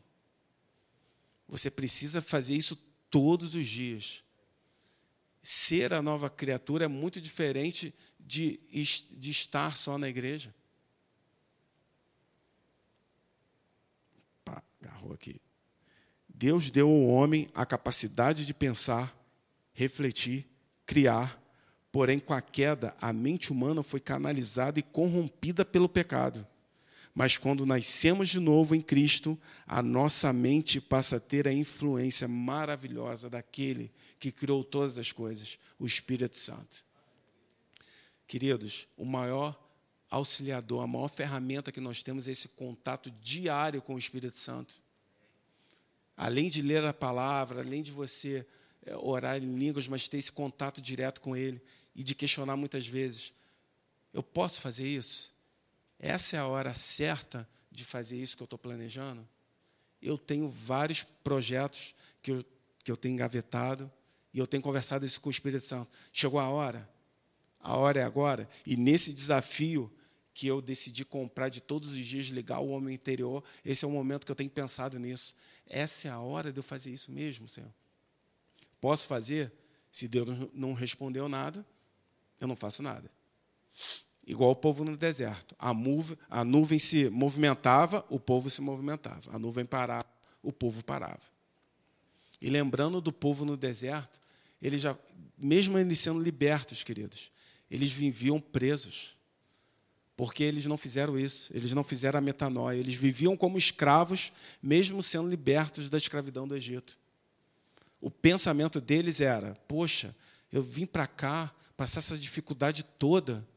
[1.48, 2.76] Você precisa fazer isso
[3.09, 4.23] todos os dias.
[5.46, 8.59] Ser a nova criatura é muito diferente de,
[9.11, 10.54] de estar só na igreja.
[14.42, 15.38] Pá, agarrou aqui.
[16.26, 19.14] Deus deu ao homem a capacidade de pensar
[19.74, 20.48] refletir,
[20.87, 21.38] criar.
[21.92, 26.46] Porém, com a queda, a mente humana foi canalizada e corrompida pelo pecado.
[27.14, 32.27] Mas quando nascemos de novo em Cristo, a nossa mente passa a ter a influência
[32.27, 36.85] maravilhosa daquele que criou todas as coisas, o Espírito Santo.
[38.27, 39.57] Queridos, o maior
[40.11, 44.74] auxiliador, a maior ferramenta que nós temos é esse contato diário com o Espírito Santo.
[46.16, 48.46] Além de ler a palavra, além de você
[48.87, 51.61] é, orar em línguas, mas ter esse contato direto com Ele
[51.94, 53.33] e de questionar muitas vezes:
[54.12, 55.33] eu posso fazer isso?
[56.04, 59.26] Essa é a hora certa de fazer isso que eu estou planejando?
[60.02, 62.44] Eu tenho vários projetos que eu,
[62.84, 63.90] que eu tenho engavetado
[64.30, 65.90] e eu tenho conversado isso com o Espírito Santo.
[66.12, 66.86] Chegou a hora?
[67.58, 68.46] A hora é agora?
[68.66, 69.90] E nesse desafio
[70.34, 73.90] que eu decidi comprar de todos os dias, ligar o homem interior, esse é o
[73.90, 75.34] momento que eu tenho pensado nisso.
[75.66, 77.72] Essa é a hora de eu fazer isso mesmo, Senhor.
[78.78, 79.50] Posso fazer?
[79.90, 81.64] Se Deus não respondeu nada,
[82.38, 83.10] eu não faço nada.
[84.26, 85.54] Igual o povo no deserto.
[85.58, 89.30] A, nuvem, a nuvem se movimentava, o povo se movimentava.
[89.30, 90.06] A nuvem parava,
[90.42, 91.20] o povo parava.
[92.40, 94.18] E lembrando do povo no deserto,
[94.60, 94.96] eles já,
[95.37, 97.30] mesmo eles sendo libertos, queridos,
[97.70, 99.16] eles viviam presos.
[100.16, 104.32] Porque eles não fizeram isso, eles não fizeram a metanoia, eles viviam como escravos,
[104.62, 106.98] mesmo sendo libertos da escravidão do Egito
[108.04, 110.14] o pensamento deles era: poxa,
[110.52, 113.48] eu vim para cá, passar essa dificuldade toda.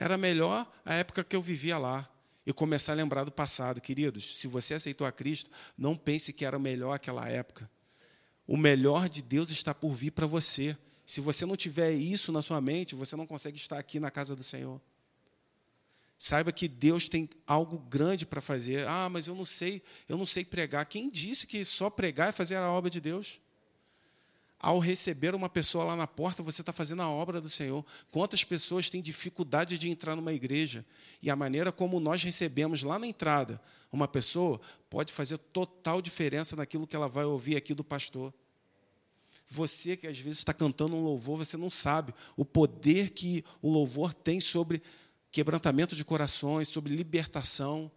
[0.00, 2.08] Era melhor a época que eu vivia lá
[2.46, 3.82] e começar a lembrar do passado.
[3.82, 7.70] Queridos, se você aceitou a Cristo, não pense que era melhor aquela época.
[8.46, 10.74] O melhor de Deus está por vir para você.
[11.04, 14.34] Se você não tiver isso na sua mente, você não consegue estar aqui na casa
[14.34, 14.80] do Senhor.
[16.16, 18.88] Saiba que Deus tem algo grande para fazer.
[18.88, 20.86] Ah, mas eu não sei, eu não sei pregar.
[20.86, 23.38] Quem disse que só pregar é fazer a obra de Deus?
[24.60, 27.84] Ao receber uma pessoa lá na porta, você está fazendo a obra do Senhor.
[28.10, 30.84] Quantas pessoas têm dificuldade de entrar numa igreja?
[31.22, 33.58] E a maneira como nós recebemos lá na entrada
[33.90, 38.34] uma pessoa pode fazer total diferença naquilo que ela vai ouvir aqui do pastor.
[39.48, 43.70] Você que às vezes está cantando um louvor, você não sabe o poder que o
[43.70, 44.82] louvor tem sobre
[45.32, 47.90] quebrantamento de corações, sobre libertação.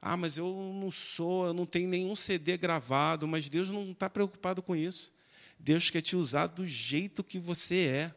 [0.00, 0.46] Ah, mas eu
[0.80, 5.12] não sou, eu não tenho nenhum CD gravado, mas Deus não está preocupado com isso.
[5.58, 8.14] Deus quer te usar do jeito que você é,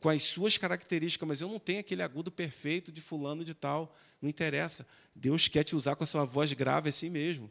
[0.00, 3.94] com as suas características, mas eu não tenho aquele agudo perfeito de fulano de tal,
[4.22, 4.86] não interessa.
[5.14, 7.50] Deus quer te usar com a sua voz grave assim mesmo.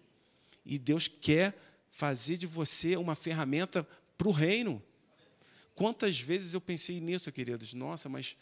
[0.65, 1.57] E Deus quer
[1.91, 3.87] fazer de você uma ferramenta
[4.17, 4.81] para o reino.
[5.75, 7.73] Quantas vezes eu pensei nisso, queridos?
[7.73, 8.35] Nossa, mas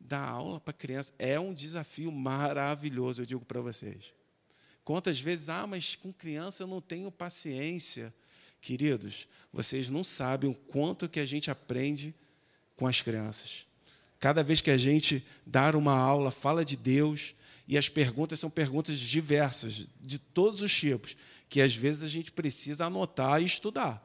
[0.00, 4.12] dar aula para criança é um desafio maravilhoso, eu digo para vocês.
[4.84, 8.14] Quantas vezes, ah, mas com criança eu não tenho paciência.
[8.64, 12.14] Queridos, vocês não sabem o quanto que a gente aprende
[12.74, 13.66] com as crianças.
[14.18, 17.34] Cada vez que a gente dar uma aula, fala de Deus,
[17.68, 21.14] e as perguntas são perguntas diversas, de todos os tipos,
[21.46, 24.02] que às vezes a gente precisa anotar e estudar,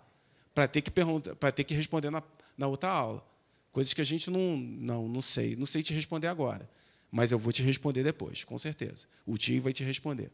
[0.54, 2.22] para ter que, para ter que responder na,
[2.58, 3.26] na outra aula.
[3.72, 6.70] Coisas que a gente não, não, não sei, não sei te responder agora,
[7.10, 9.08] mas eu vou te responder depois, com certeza.
[9.26, 10.30] O tio vai te responder.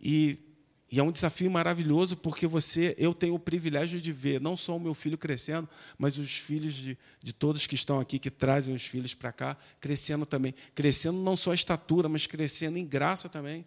[0.00, 0.38] E,
[0.90, 4.76] e, é um desafio maravilhoso porque você, eu tenho o privilégio de ver não só
[4.76, 5.68] o meu filho crescendo,
[5.98, 9.56] mas os filhos de, de todos que estão aqui, que trazem os filhos para cá,
[9.80, 10.54] crescendo também.
[10.74, 13.64] Crescendo não só a estatura, mas crescendo em graça também.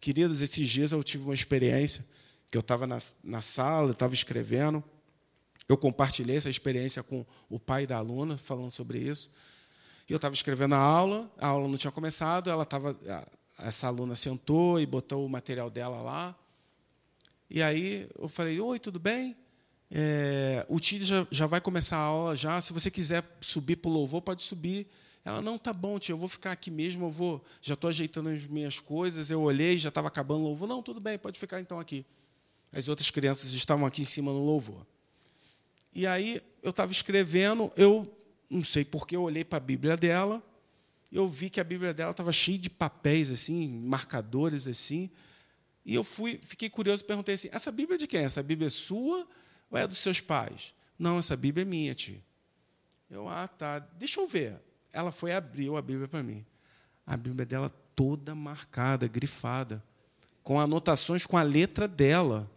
[0.00, 2.04] Queridos, esses dias eu tive uma experiência
[2.50, 4.82] que eu estava na, na sala, eu estava escrevendo,
[5.68, 9.30] eu compartilhei essa experiência com o pai da aluna, falando sobre isso.
[10.08, 12.96] E eu estava escrevendo a aula, a aula não tinha começado, ela estava
[13.58, 16.36] essa aluna sentou e botou o material dela lá.
[17.48, 19.36] E aí eu falei: Oi, tudo bem?
[19.90, 22.60] É, o tio já, já vai começar a aula já.
[22.60, 24.88] Se você quiser subir para o louvor, pode subir.
[25.24, 28.28] Ela, não, tá bom, tio, eu vou ficar aqui mesmo, eu vou, já estou ajeitando
[28.28, 29.30] as minhas coisas.
[29.30, 30.68] Eu olhei, já estava acabando o louvor.
[30.68, 32.04] Não, tudo bem, pode ficar então aqui.
[32.72, 34.84] As outras crianças estavam aqui em cima no louvor.
[35.94, 38.12] E aí eu estava escrevendo, eu
[38.50, 40.42] não sei porque eu olhei para a Bíblia dela
[41.14, 45.08] eu vi que a Bíblia dela estava cheia de papéis assim, marcadores assim.
[45.84, 48.24] E eu fui, fiquei curioso, perguntei assim: essa Bíblia é de quem?
[48.24, 49.24] Essa Bíblia é sua
[49.70, 50.74] ou é dos seus pais?
[50.98, 52.20] Não, essa Bíblia é minha, tio.
[53.08, 53.78] Eu, ah, tá.
[53.78, 54.56] Deixa eu ver.
[54.92, 56.44] Ela foi abriu a Bíblia para mim.
[57.06, 59.84] A Bíblia dela toda marcada, grifada,
[60.42, 62.50] com anotações com a letra dela.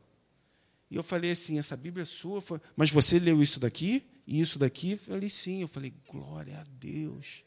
[0.90, 2.42] E eu falei assim: essa Bíblia é sua?
[2.76, 4.94] Mas você leu isso daqui e isso daqui?
[4.94, 5.62] Eu falei sim.
[5.62, 7.46] Eu falei: glória a Deus.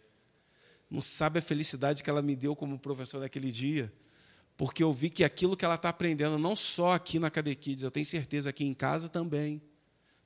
[0.91, 3.93] Não sabe a felicidade que ela me deu como professor naquele dia.
[4.57, 7.91] Porque eu vi que aquilo que ela está aprendendo, não só aqui na Cadequides, eu
[7.91, 9.63] tenho certeza aqui em casa também.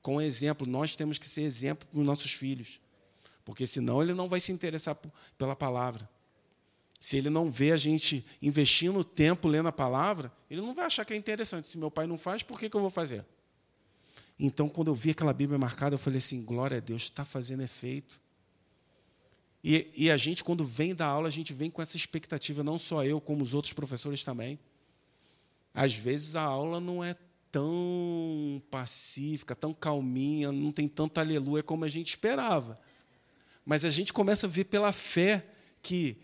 [0.01, 2.81] Com exemplo, nós temos que ser exemplo para os nossos filhos.
[3.45, 4.97] Porque senão ele não vai se interessar
[5.37, 6.09] pela palavra.
[6.99, 11.05] Se ele não vê a gente investindo tempo lendo a palavra, ele não vai achar
[11.05, 11.67] que é interessante.
[11.67, 13.23] Se meu pai não faz, por que, que eu vou fazer?
[14.39, 17.61] Então, quando eu vi aquela Bíblia marcada, eu falei assim: glória a Deus, está fazendo
[17.61, 18.19] efeito.
[19.67, 22.77] E, e, a gente, quando vem da aula, a gente vem com essa expectativa, não
[22.77, 24.59] só eu, como os outros professores também.
[25.73, 27.15] Às vezes a aula não é
[27.51, 32.79] tão pacífica, tão calminha, não tem tanto aleluia como a gente esperava.
[33.65, 35.43] Mas a gente começa a ver pela fé
[35.81, 36.15] que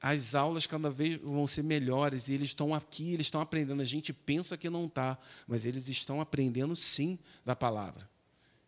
[0.00, 3.80] as aulas cada vez vão ser melhores e eles estão aqui, eles estão aprendendo.
[3.80, 8.10] A gente pensa que não está, mas eles estão aprendendo sim da palavra.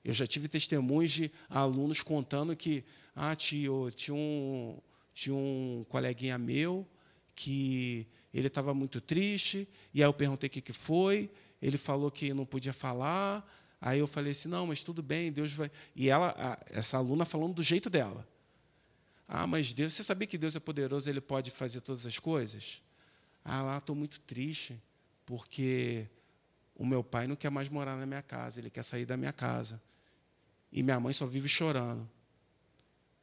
[0.05, 4.79] Eu já tive testemunhos de alunos contando que, ah, tio, tinha um,
[5.13, 6.87] tinha um coleguinha meu
[7.35, 11.31] que ele estava muito triste, e aí eu perguntei o que, que foi,
[11.63, 13.49] ele falou que não podia falar,
[13.81, 15.71] aí eu falei assim, não, mas tudo bem, Deus vai...
[15.95, 18.27] E ela, essa aluna falando do jeito dela.
[19.27, 22.83] Ah, mas Deus, você sabia que Deus é poderoso, Ele pode fazer todas as coisas?
[23.45, 24.81] Ah, lá estou muito triste,
[25.25, 26.09] porque
[26.75, 29.33] o meu pai não quer mais morar na minha casa, ele quer sair da minha
[29.33, 29.81] casa.
[30.73, 32.09] E minha mãe só vive chorando.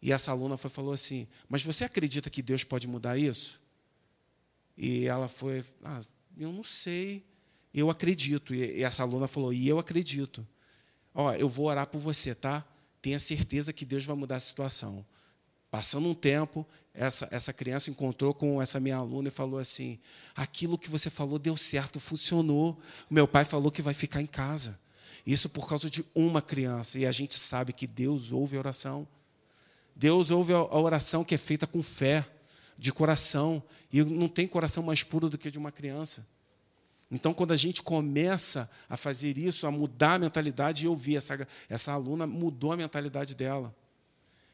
[0.02, 3.62] E essa aluna foi, falou assim: Mas você acredita que Deus pode mudar isso?
[4.76, 6.00] E ela foi: ah,
[6.38, 7.24] Eu não sei.
[7.74, 8.56] Eu acredito.
[8.56, 10.46] E essa aluna falou: E eu acredito.
[11.14, 12.66] Ó, eu vou orar por você, tá?
[13.02, 15.06] Tenha certeza que Deus vai mudar a situação.
[15.70, 20.00] Passando um tempo, essa, essa criança encontrou com essa minha aluna e falou assim:
[20.36, 22.80] Aquilo que você falou deu certo, funcionou.
[23.10, 24.80] Meu pai falou que vai ficar em casa.
[25.26, 26.98] Isso por causa de uma criança.
[26.98, 29.08] E a gente sabe que Deus ouve a oração.
[29.96, 32.26] Deus ouve a oração que é feita com fé,
[32.78, 33.62] de coração.
[33.92, 36.26] E não tem coração mais puro do que de uma criança.
[37.12, 41.18] Então, quando a gente começa a fazer isso, a mudar a mentalidade, e eu vi
[41.18, 43.76] essa, essa aluna mudou a mentalidade dela.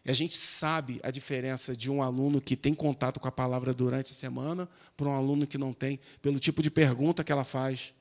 [0.04, 3.74] E a gente sabe a diferença de um aluno que tem contato com a palavra
[3.74, 7.44] durante a semana para um aluno que não tem, pelo tipo de pergunta que ela
[7.44, 7.94] faz.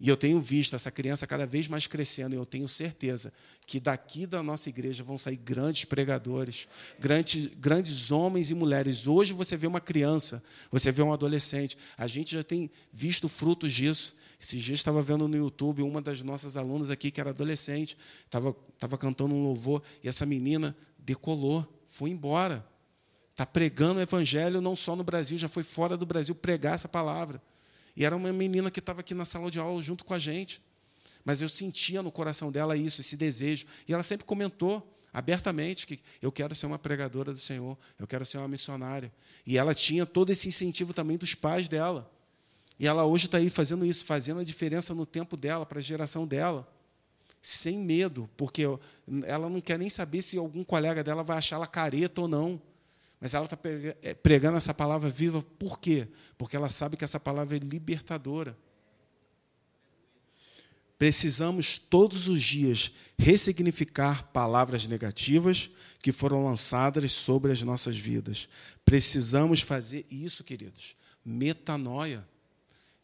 [0.00, 3.32] E eu tenho visto essa criança cada vez mais crescendo, e eu tenho certeza
[3.66, 6.68] que daqui da nossa igreja vão sair grandes pregadores,
[7.00, 9.08] grandes, grandes homens e mulheres.
[9.08, 11.76] Hoje você vê uma criança, você vê um adolescente.
[11.96, 14.14] A gente já tem visto frutos disso.
[14.40, 18.54] Esses dias estava vendo no YouTube uma das nossas alunas aqui, que era adolescente, estava,
[18.72, 22.64] estava cantando um louvor, e essa menina decolou, foi embora.
[23.32, 26.88] Está pregando o evangelho não só no Brasil, já foi fora do Brasil pregar essa
[26.88, 27.42] palavra.
[27.98, 30.62] E era uma menina que estava aqui na sala de aula junto com a gente.
[31.24, 33.66] Mas eu sentia no coração dela isso, esse desejo.
[33.88, 38.24] E ela sempre comentou abertamente que eu quero ser uma pregadora do Senhor, eu quero
[38.24, 39.12] ser uma missionária.
[39.44, 42.08] E ela tinha todo esse incentivo também dos pais dela.
[42.78, 45.82] E ela hoje está aí fazendo isso, fazendo a diferença no tempo dela, para a
[45.82, 46.72] geração dela,
[47.42, 48.62] sem medo, porque
[49.26, 52.62] ela não quer nem saber se algum colega dela vai achar ela careta ou não.
[53.20, 53.58] Mas ela está
[54.02, 56.08] é, pregando essa palavra viva, por quê?
[56.36, 58.56] Porque ela sabe que essa palavra é libertadora.
[60.96, 68.48] Precisamos todos os dias ressignificar palavras negativas que foram lançadas sobre as nossas vidas.
[68.84, 70.96] Precisamos fazer isso, queridos.
[71.24, 72.26] Metanoia,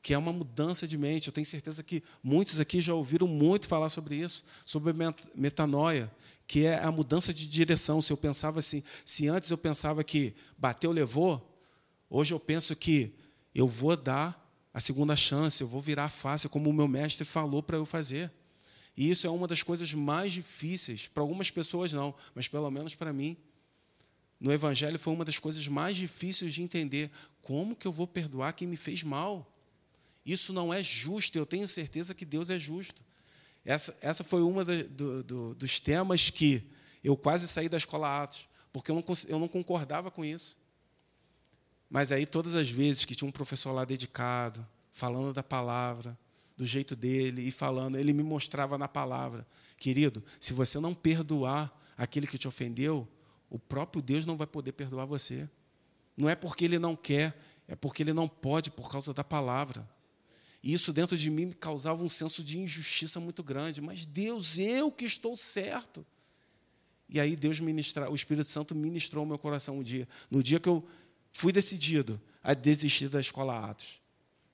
[0.02, 1.28] que é uma mudança de mente.
[1.28, 4.92] Eu tenho certeza que muitos aqui já ouviram muito falar sobre isso, sobre
[5.34, 6.10] metanoia,
[6.46, 8.00] que é a mudança de direção.
[8.00, 11.58] Se eu pensava assim, se antes eu pensava que bateu, levou,
[12.08, 13.14] hoje eu penso que
[13.54, 14.42] eu vou dar
[14.72, 17.86] a segunda chance, eu vou virar a face, como o meu mestre falou para eu
[17.86, 18.30] fazer.
[18.96, 22.94] E isso é uma das coisas mais difíceis, para algumas pessoas não, mas pelo menos
[22.94, 23.36] para mim.
[24.38, 27.10] No Evangelho foi uma das coisas mais difíceis de entender.
[27.40, 29.50] Como que eu vou perdoar quem me fez mal?
[30.24, 33.03] Isso não é justo, eu tenho certeza que Deus é justo.
[33.64, 36.62] Essa, essa foi uma do, do, dos temas que
[37.02, 40.58] eu quase saí da escola Atos, porque eu não, eu não concordava com isso.
[41.88, 46.18] Mas aí, todas as vezes que tinha um professor lá dedicado, falando da palavra,
[46.56, 49.46] do jeito dele, e falando, ele me mostrava na palavra:
[49.76, 53.08] querido, se você não perdoar aquele que te ofendeu,
[53.48, 55.48] o próprio Deus não vai poder perdoar você.
[56.16, 57.38] Não é porque ele não quer,
[57.68, 59.88] é porque ele não pode por causa da palavra.
[60.64, 63.82] E isso dentro de mim me causava um senso de injustiça muito grande.
[63.82, 66.06] Mas Deus, eu que estou certo.
[67.06, 70.08] E aí Deus ministra, o Espírito Santo ministrou o meu coração um dia.
[70.30, 70.82] No dia que eu
[71.34, 74.00] fui decidido a desistir da escola Atos.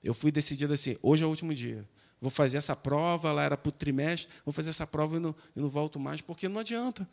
[0.03, 1.87] Eu fui decidido assim: hoje é o último dia.
[2.19, 5.33] Vou fazer essa prova, ela era para o trimestre, vou fazer essa prova e não,
[5.55, 7.07] e não volto mais, porque não adianta.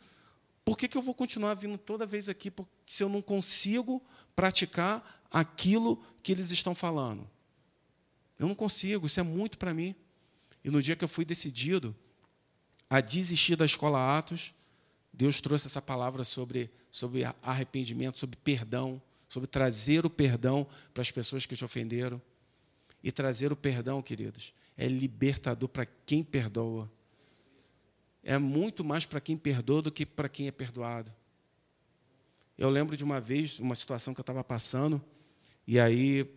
[0.65, 2.51] Por que, que eu vou continuar vindo toda vez aqui
[2.85, 4.03] se eu não consigo
[4.35, 7.25] praticar aquilo que eles estão falando?
[8.39, 9.93] Eu não consigo, isso é muito para mim.
[10.63, 11.93] E no dia que eu fui decidido
[12.89, 14.53] a desistir da escola Atos,
[15.13, 21.11] Deus trouxe essa palavra sobre, sobre arrependimento, sobre perdão, sobre trazer o perdão para as
[21.11, 22.21] pessoas que te ofenderam.
[23.03, 26.89] E trazer o perdão, queridos, é libertador para quem perdoa.
[28.23, 31.13] É muito mais para quem perdoa do que para quem é perdoado.
[32.57, 35.01] Eu lembro de uma vez, uma situação que eu estava passando,
[35.65, 36.29] e aí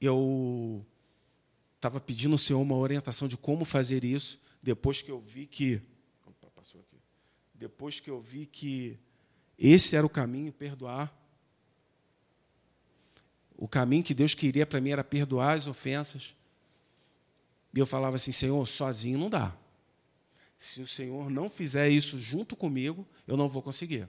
[0.00, 0.84] eu
[1.76, 5.80] estava pedindo ao Senhor uma orientação de como fazer isso, depois que eu vi que.
[6.26, 6.96] Opa, passou aqui.
[7.54, 8.98] Depois que eu vi que
[9.58, 11.14] esse era o caminho, perdoar.
[13.56, 16.34] O caminho que Deus queria para mim era perdoar as ofensas.
[17.74, 19.54] E eu falava assim: Senhor, sozinho não dá.
[20.56, 24.08] Se o Senhor não fizer isso junto comigo, eu não vou conseguir.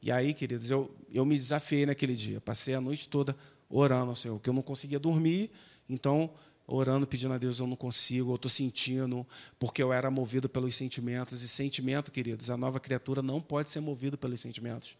[0.00, 2.40] E aí, queridos, eu, eu me desafiei naquele dia.
[2.40, 3.36] Passei a noite toda
[3.68, 5.50] orando Senhor, porque eu não conseguia dormir.
[5.88, 6.30] Então,
[6.66, 9.26] orando, pedindo a Deus, eu não consigo, eu estou sentindo,
[9.58, 11.42] porque eu era movido pelos sentimentos.
[11.42, 14.96] E sentimento, queridos, a nova criatura não pode ser movido pelos sentimentos.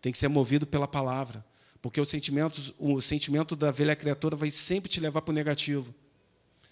[0.00, 1.44] Tem que ser movido pela palavra.
[1.82, 5.94] Porque o sentimento, o sentimento da velha criatura vai sempre te levar para o negativo,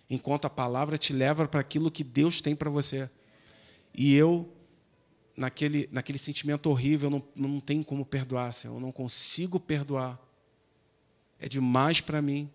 [0.09, 3.09] enquanto a palavra te leva para aquilo que Deus tem para você.
[3.95, 4.53] E eu,
[5.37, 10.21] naquele, naquele sentimento horrível, não, não tenho como perdoar, Senhor, eu não consigo perdoar.
[11.39, 12.51] É demais para mim.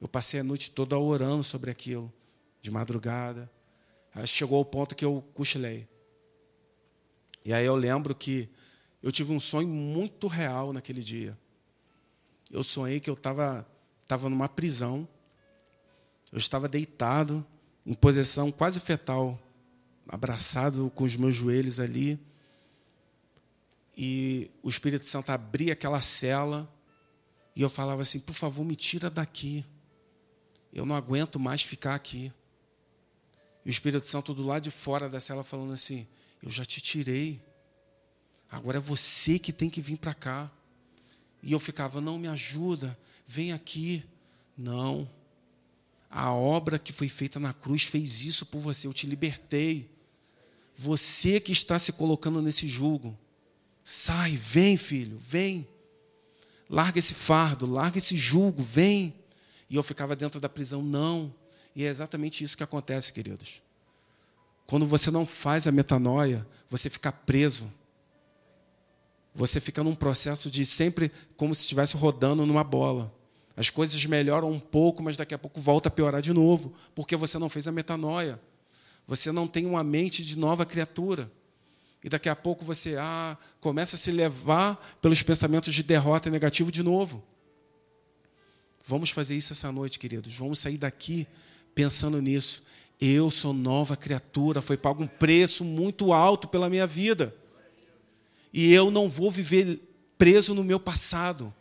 [0.00, 2.12] Eu passei a noite toda orando sobre aquilo,
[2.60, 3.50] de madrugada.
[4.14, 5.88] Aí chegou ao ponto que eu cochilei.
[7.44, 8.48] E aí eu lembro que
[9.02, 11.38] eu tive um sonho muito real naquele dia
[12.50, 13.66] eu sonhei que eu estava
[14.06, 15.08] tava numa prisão.
[16.30, 17.44] Eu estava deitado,
[17.86, 19.40] em posição quase fetal,
[20.08, 22.18] abraçado com os meus joelhos ali.
[23.96, 26.72] E o Espírito Santo abria aquela cela
[27.56, 29.64] e eu falava assim: por favor, me tira daqui.
[30.72, 32.32] Eu não aguento mais ficar aqui.
[33.64, 36.06] E o Espírito Santo do lado de fora da cela falando assim:
[36.42, 37.40] eu já te tirei.
[38.50, 40.50] Agora é você que tem que vir para cá.
[41.42, 44.04] E eu ficava, não me ajuda, vem aqui.
[44.56, 45.08] Não.
[46.10, 49.90] A obra que foi feita na cruz fez isso por você, eu te libertei.
[50.76, 53.18] Você que está se colocando nesse jugo.
[53.82, 55.68] Sai, vem, filho, vem.
[56.68, 59.14] Larga esse fardo, larga esse jugo, vem.
[59.68, 61.34] E eu ficava dentro da prisão, não.
[61.74, 63.62] E é exatamente isso que acontece, queridos.
[64.66, 67.70] Quando você não faz a metanoia, você fica preso
[69.34, 73.12] você fica num processo de sempre como se estivesse rodando numa bola.
[73.56, 77.16] As coisas melhoram um pouco, mas daqui a pouco volta a piorar de novo, porque
[77.16, 78.40] você não fez a metanoia.
[79.06, 81.30] Você não tem uma mente de nova criatura.
[82.04, 86.70] E daqui a pouco você ah, começa a se levar pelos pensamentos de derrota negativo
[86.70, 87.24] de novo.
[88.84, 90.36] Vamos fazer isso essa noite, queridos.
[90.36, 91.26] Vamos sair daqui
[91.74, 92.62] pensando nisso.
[93.00, 97.34] Eu sou nova criatura, foi pago um preço muito alto pela minha vida.
[98.52, 99.80] E eu não vou viver
[100.18, 101.52] preso no meu passado.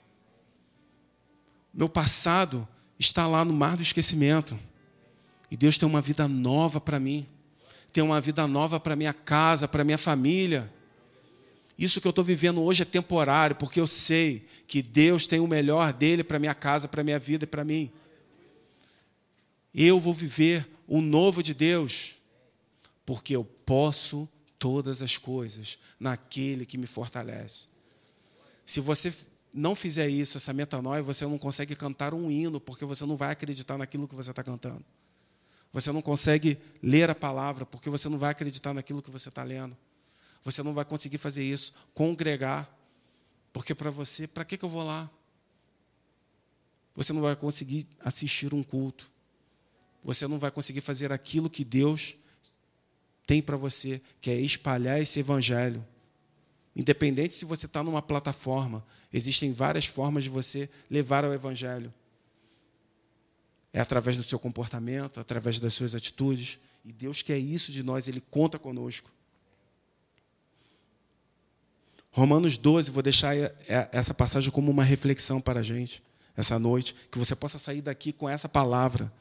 [1.73, 2.67] Meu passado
[2.99, 4.59] está lá no mar do esquecimento.
[5.49, 7.25] E Deus tem uma vida nova para mim.
[7.93, 10.73] Tem uma vida nova para minha casa, para minha família.
[11.77, 15.47] Isso que eu estou vivendo hoje é temporário, porque eu sei que Deus tem o
[15.47, 17.91] melhor dele para minha casa, para minha vida e para mim.
[19.73, 22.15] Eu vou viver o novo de Deus,
[23.05, 24.27] porque eu posso
[24.57, 27.67] todas as coisas naquele que me fortalece.
[28.65, 29.13] Se você
[29.53, 33.31] não fizer isso, essa metanoia, você não consegue cantar um hino, porque você não vai
[33.31, 34.83] acreditar naquilo que você está cantando.
[35.73, 39.43] Você não consegue ler a palavra, porque você não vai acreditar naquilo que você está
[39.43, 39.75] lendo.
[40.45, 42.69] Você não vai conseguir fazer isso, congregar,
[43.51, 45.09] porque para você, para que, que eu vou lá?
[46.95, 49.09] Você não vai conseguir assistir um culto.
[50.03, 52.15] Você não vai conseguir fazer aquilo que Deus
[53.25, 55.83] tem para você, que é espalhar esse evangelho.
[56.75, 61.91] Independente se você está numa plataforma, existem várias formas de você levar o evangelho.
[63.73, 66.59] É através do seu comportamento, através das suas atitudes.
[66.85, 69.11] E Deus quer isso de nós, Ele conta conosco.
[72.11, 73.35] Romanos 12, vou deixar
[73.91, 76.03] essa passagem como uma reflexão para a gente,
[76.37, 79.11] essa noite, que você possa sair daqui com essa palavra.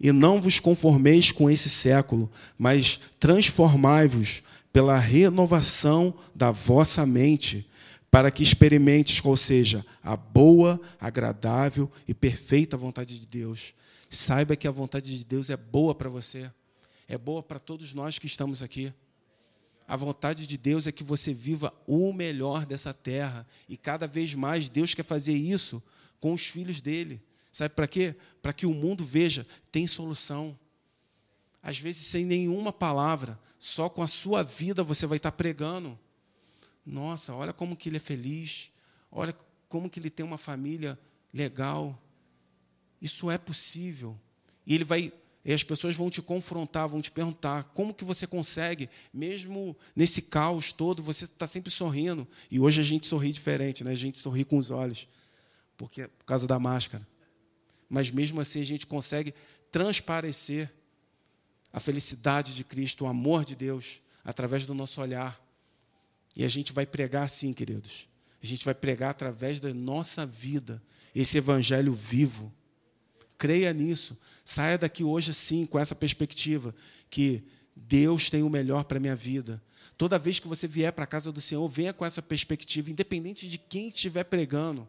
[0.00, 7.68] E não vos conformeis com esse século, mas transformai-vos pela renovação da vossa mente,
[8.10, 13.74] para que experimentes qual seja a boa, agradável e perfeita vontade de Deus.
[14.14, 16.52] Saiba que a vontade de Deus é boa para você,
[17.08, 18.92] é boa para todos nós que estamos aqui.
[19.88, 23.46] A vontade de Deus é que você viva o melhor dessa terra.
[23.66, 25.82] E cada vez mais Deus quer fazer isso
[26.20, 27.22] com os filhos dele.
[27.50, 28.14] Sabe para quê?
[28.42, 30.58] Para que o mundo veja, tem solução.
[31.62, 35.98] Às vezes sem nenhuma palavra, só com a sua vida você vai estar pregando.
[36.84, 38.70] Nossa, olha como que ele é feliz.
[39.10, 39.34] Olha
[39.70, 40.98] como que ele tem uma família
[41.32, 41.98] legal.
[43.02, 44.18] Isso é possível.
[44.64, 45.12] E ele vai
[45.44, 50.22] e as pessoas vão te confrontar, vão te perguntar como que você consegue, mesmo nesse
[50.22, 52.28] caos todo, você está sempre sorrindo.
[52.48, 53.90] E hoje a gente sorri diferente, né?
[53.90, 55.08] a gente sorri com os olhos,
[55.76, 57.06] porque por causa da máscara.
[57.90, 59.34] Mas mesmo assim a gente consegue
[59.68, 60.72] transparecer
[61.72, 65.40] a felicidade de Cristo, o amor de Deus, através do nosso olhar.
[66.36, 68.08] E a gente vai pregar assim, queridos.
[68.40, 70.80] A gente vai pregar através da nossa vida,
[71.14, 72.52] esse evangelho vivo.
[73.42, 74.16] Creia nisso.
[74.44, 76.72] Saia daqui hoje assim, com essa perspectiva,
[77.10, 77.42] que
[77.74, 79.60] Deus tem o melhor para a minha vida.
[79.98, 83.48] Toda vez que você vier para a casa do Senhor, venha com essa perspectiva, independente
[83.48, 84.88] de quem estiver pregando.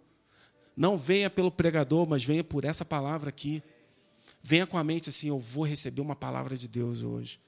[0.77, 3.63] Não venha pelo pregador, mas venha por essa palavra aqui.
[4.43, 7.39] Venha com a mente assim: eu vou receber uma palavra de Deus hoje.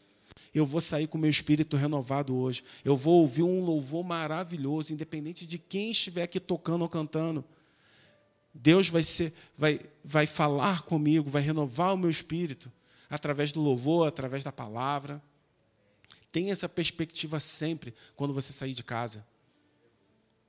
[0.55, 2.63] Eu vou sair com meu espírito renovado hoje.
[2.83, 7.45] Eu vou ouvir um louvor maravilhoso, independente de quem estiver aqui tocando ou cantando.
[8.57, 12.71] Deus vai, ser, vai, vai falar comigo, vai renovar o meu espírito
[13.09, 15.21] através do louvor, através da palavra.
[16.31, 19.27] Tenha essa perspectiva sempre quando você sair de casa.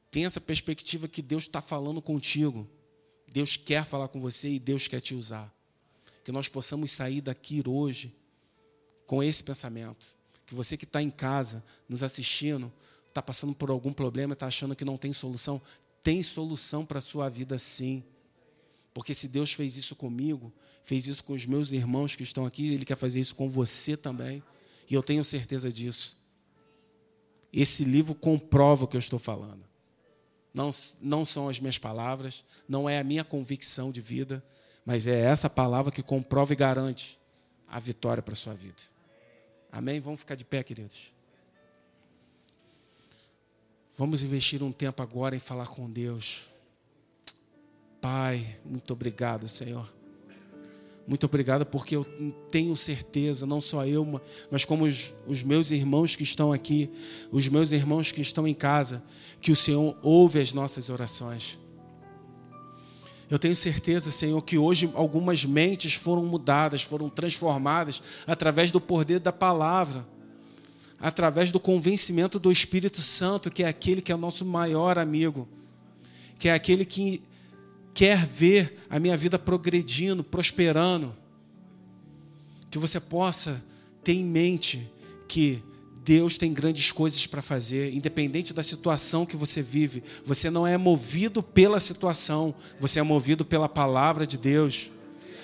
[0.09, 2.67] Tenha essa perspectiva que Deus está falando contigo.
[3.27, 5.53] Deus quer falar com você e Deus quer te usar.
[6.25, 8.15] Que nós possamos sair daqui hoje
[9.05, 10.07] com esse pensamento.
[10.47, 12.73] Que você que está em casa, nos assistindo,
[13.09, 15.61] está passando por algum problema, está achando que não tem solução,
[16.07, 18.05] tem solução para a sua vida sim.
[18.95, 20.53] Porque se Deus fez isso comigo,
[20.85, 23.97] fez isso com os meus irmãos que estão aqui, Ele quer fazer isso com você
[23.97, 24.41] também.
[24.89, 26.17] E eu tenho certeza disso.
[27.53, 29.65] Esse livro comprova o que eu estou falando.
[30.55, 34.41] Não, não são as minhas palavras, não é a minha convicção de vida,
[34.85, 37.19] mas é essa palavra que comprova e garante
[37.67, 38.81] a vitória para a sua vida.
[39.73, 39.99] Amém?
[39.99, 41.16] Vamos ficar de pé, queridos.
[43.99, 46.47] Vamos investir um tempo agora em falar com Deus.
[47.99, 49.91] Pai, muito obrigado, Senhor.
[51.07, 52.05] Muito obrigado porque eu
[52.51, 54.21] tenho certeza, não só eu,
[54.51, 56.91] mas como os, os, meus irmãos que estão aqui,
[57.33, 59.03] os meus irmãos que estão em casa,
[59.41, 61.59] que o Senhor ouve as nossas orações.
[63.31, 69.21] Eu tenho certeza, Senhor, que hoje algumas mentes foram mudadas, foram transformadas através do poder
[69.21, 70.07] da palavra
[71.01, 75.49] através do convencimento do Espírito Santo, que é aquele que é o nosso maior amigo,
[76.39, 77.23] que é aquele que
[77.93, 81.17] quer ver a minha vida progredindo, prosperando.
[82.71, 83.65] Que você possa
[84.05, 84.91] ter em mente
[85.27, 85.63] que
[86.05, 90.05] Deus tem grandes coisas para fazer, independente da situação que você vive.
[90.25, 94.91] Você não é movido pela situação, você é movido pela palavra de Deus.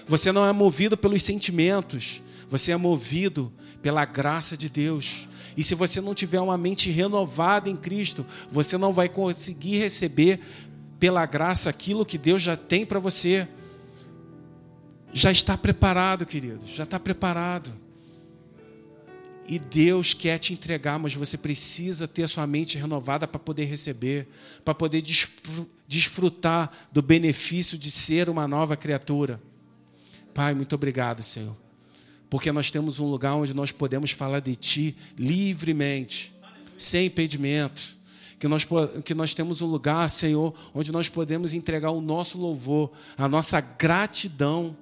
[0.06, 5.26] Você não é movido pelos sentimentos, você é movido pela graça de Deus.
[5.56, 10.40] E se você não tiver uma mente renovada em Cristo, você não vai conseguir receber
[10.98, 13.48] pela graça aquilo que Deus já tem para você.
[15.12, 17.72] Já está preparado, querido, já está preparado.
[19.46, 24.28] E Deus quer te entregar, mas você precisa ter sua mente renovada para poder receber,
[24.64, 25.02] para poder
[25.86, 29.42] desfrutar do benefício de ser uma nova criatura.
[30.32, 31.56] Pai, muito obrigado, Senhor,
[32.32, 36.32] porque nós temos um lugar onde nós podemos falar de Ti livremente,
[36.78, 37.94] sem impedimento.
[38.38, 38.66] Que nós,
[39.04, 43.60] que nós temos um lugar, Senhor, onde nós podemos entregar o nosso louvor, a nossa
[43.60, 44.74] gratidão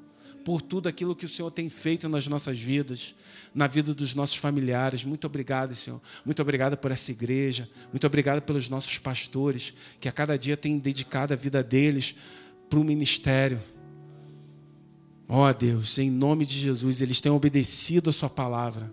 [0.45, 3.17] por tudo aquilo que o Senhor tem feito nas nossas vidas
[3.53, 5.03] na vida dos nossos familiares.
[5.03, 6.01] Muito obrigado, Senhor.
[6.25, 7.69] Muito obrigado por essa igreja.
[7.93, 12.15] Muito obrigado pelos nossos pastores, que a cada dia têm dedicado a vida deles
[12.69, 13.61] para o ministério.
[15.33, 18.93] Ó oh, Deus, em nome de Jesus, eles têm obedecido a Sua palavra.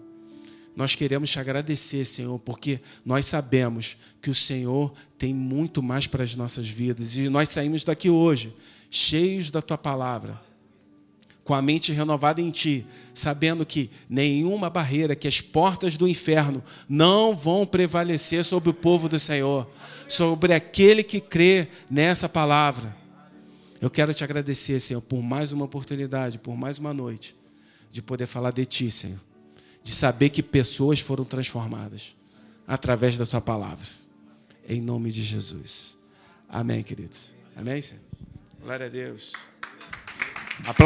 [0.75, 6.23] Nós queremos te agradecer, Senhor, porque nós sabemos que o Senhor tem muito mais para
[6.23, 7.15] as nossas vidas.
[7.15, 8.53] E nós saímos daqui hoje,
[8.91, 10.39] cheios da Tua palavra
[11.43, 16.61] com a mente renovada em ti, sabendo que nenhuma barreira, que as portas do inferno
[16.89, 19.65] não vão prevalecer sobre o povo do Senhor,
[20.09, 22.96] sobre aquele que crê nessa palavra.
[23.80, 27.36] Eu quero te agradecer, Senhor, por mais uma oportunidade, por mais uma noite,
[27.91, 29.19] de poder falar de ti, Senhor,
[29.84, 32.15] de saber que pessoas foram transformadas
[32.67, 33.88] através da tua palavra.
[34.67, 35.97] Em nome de Jesus.
[36.49, 37.34] Amém, queridos.
[37.55, 38.01] Amém, Senhor?
[38.61, 39.34] Glória a Deus.
[40.65, 40.78] Aplausos.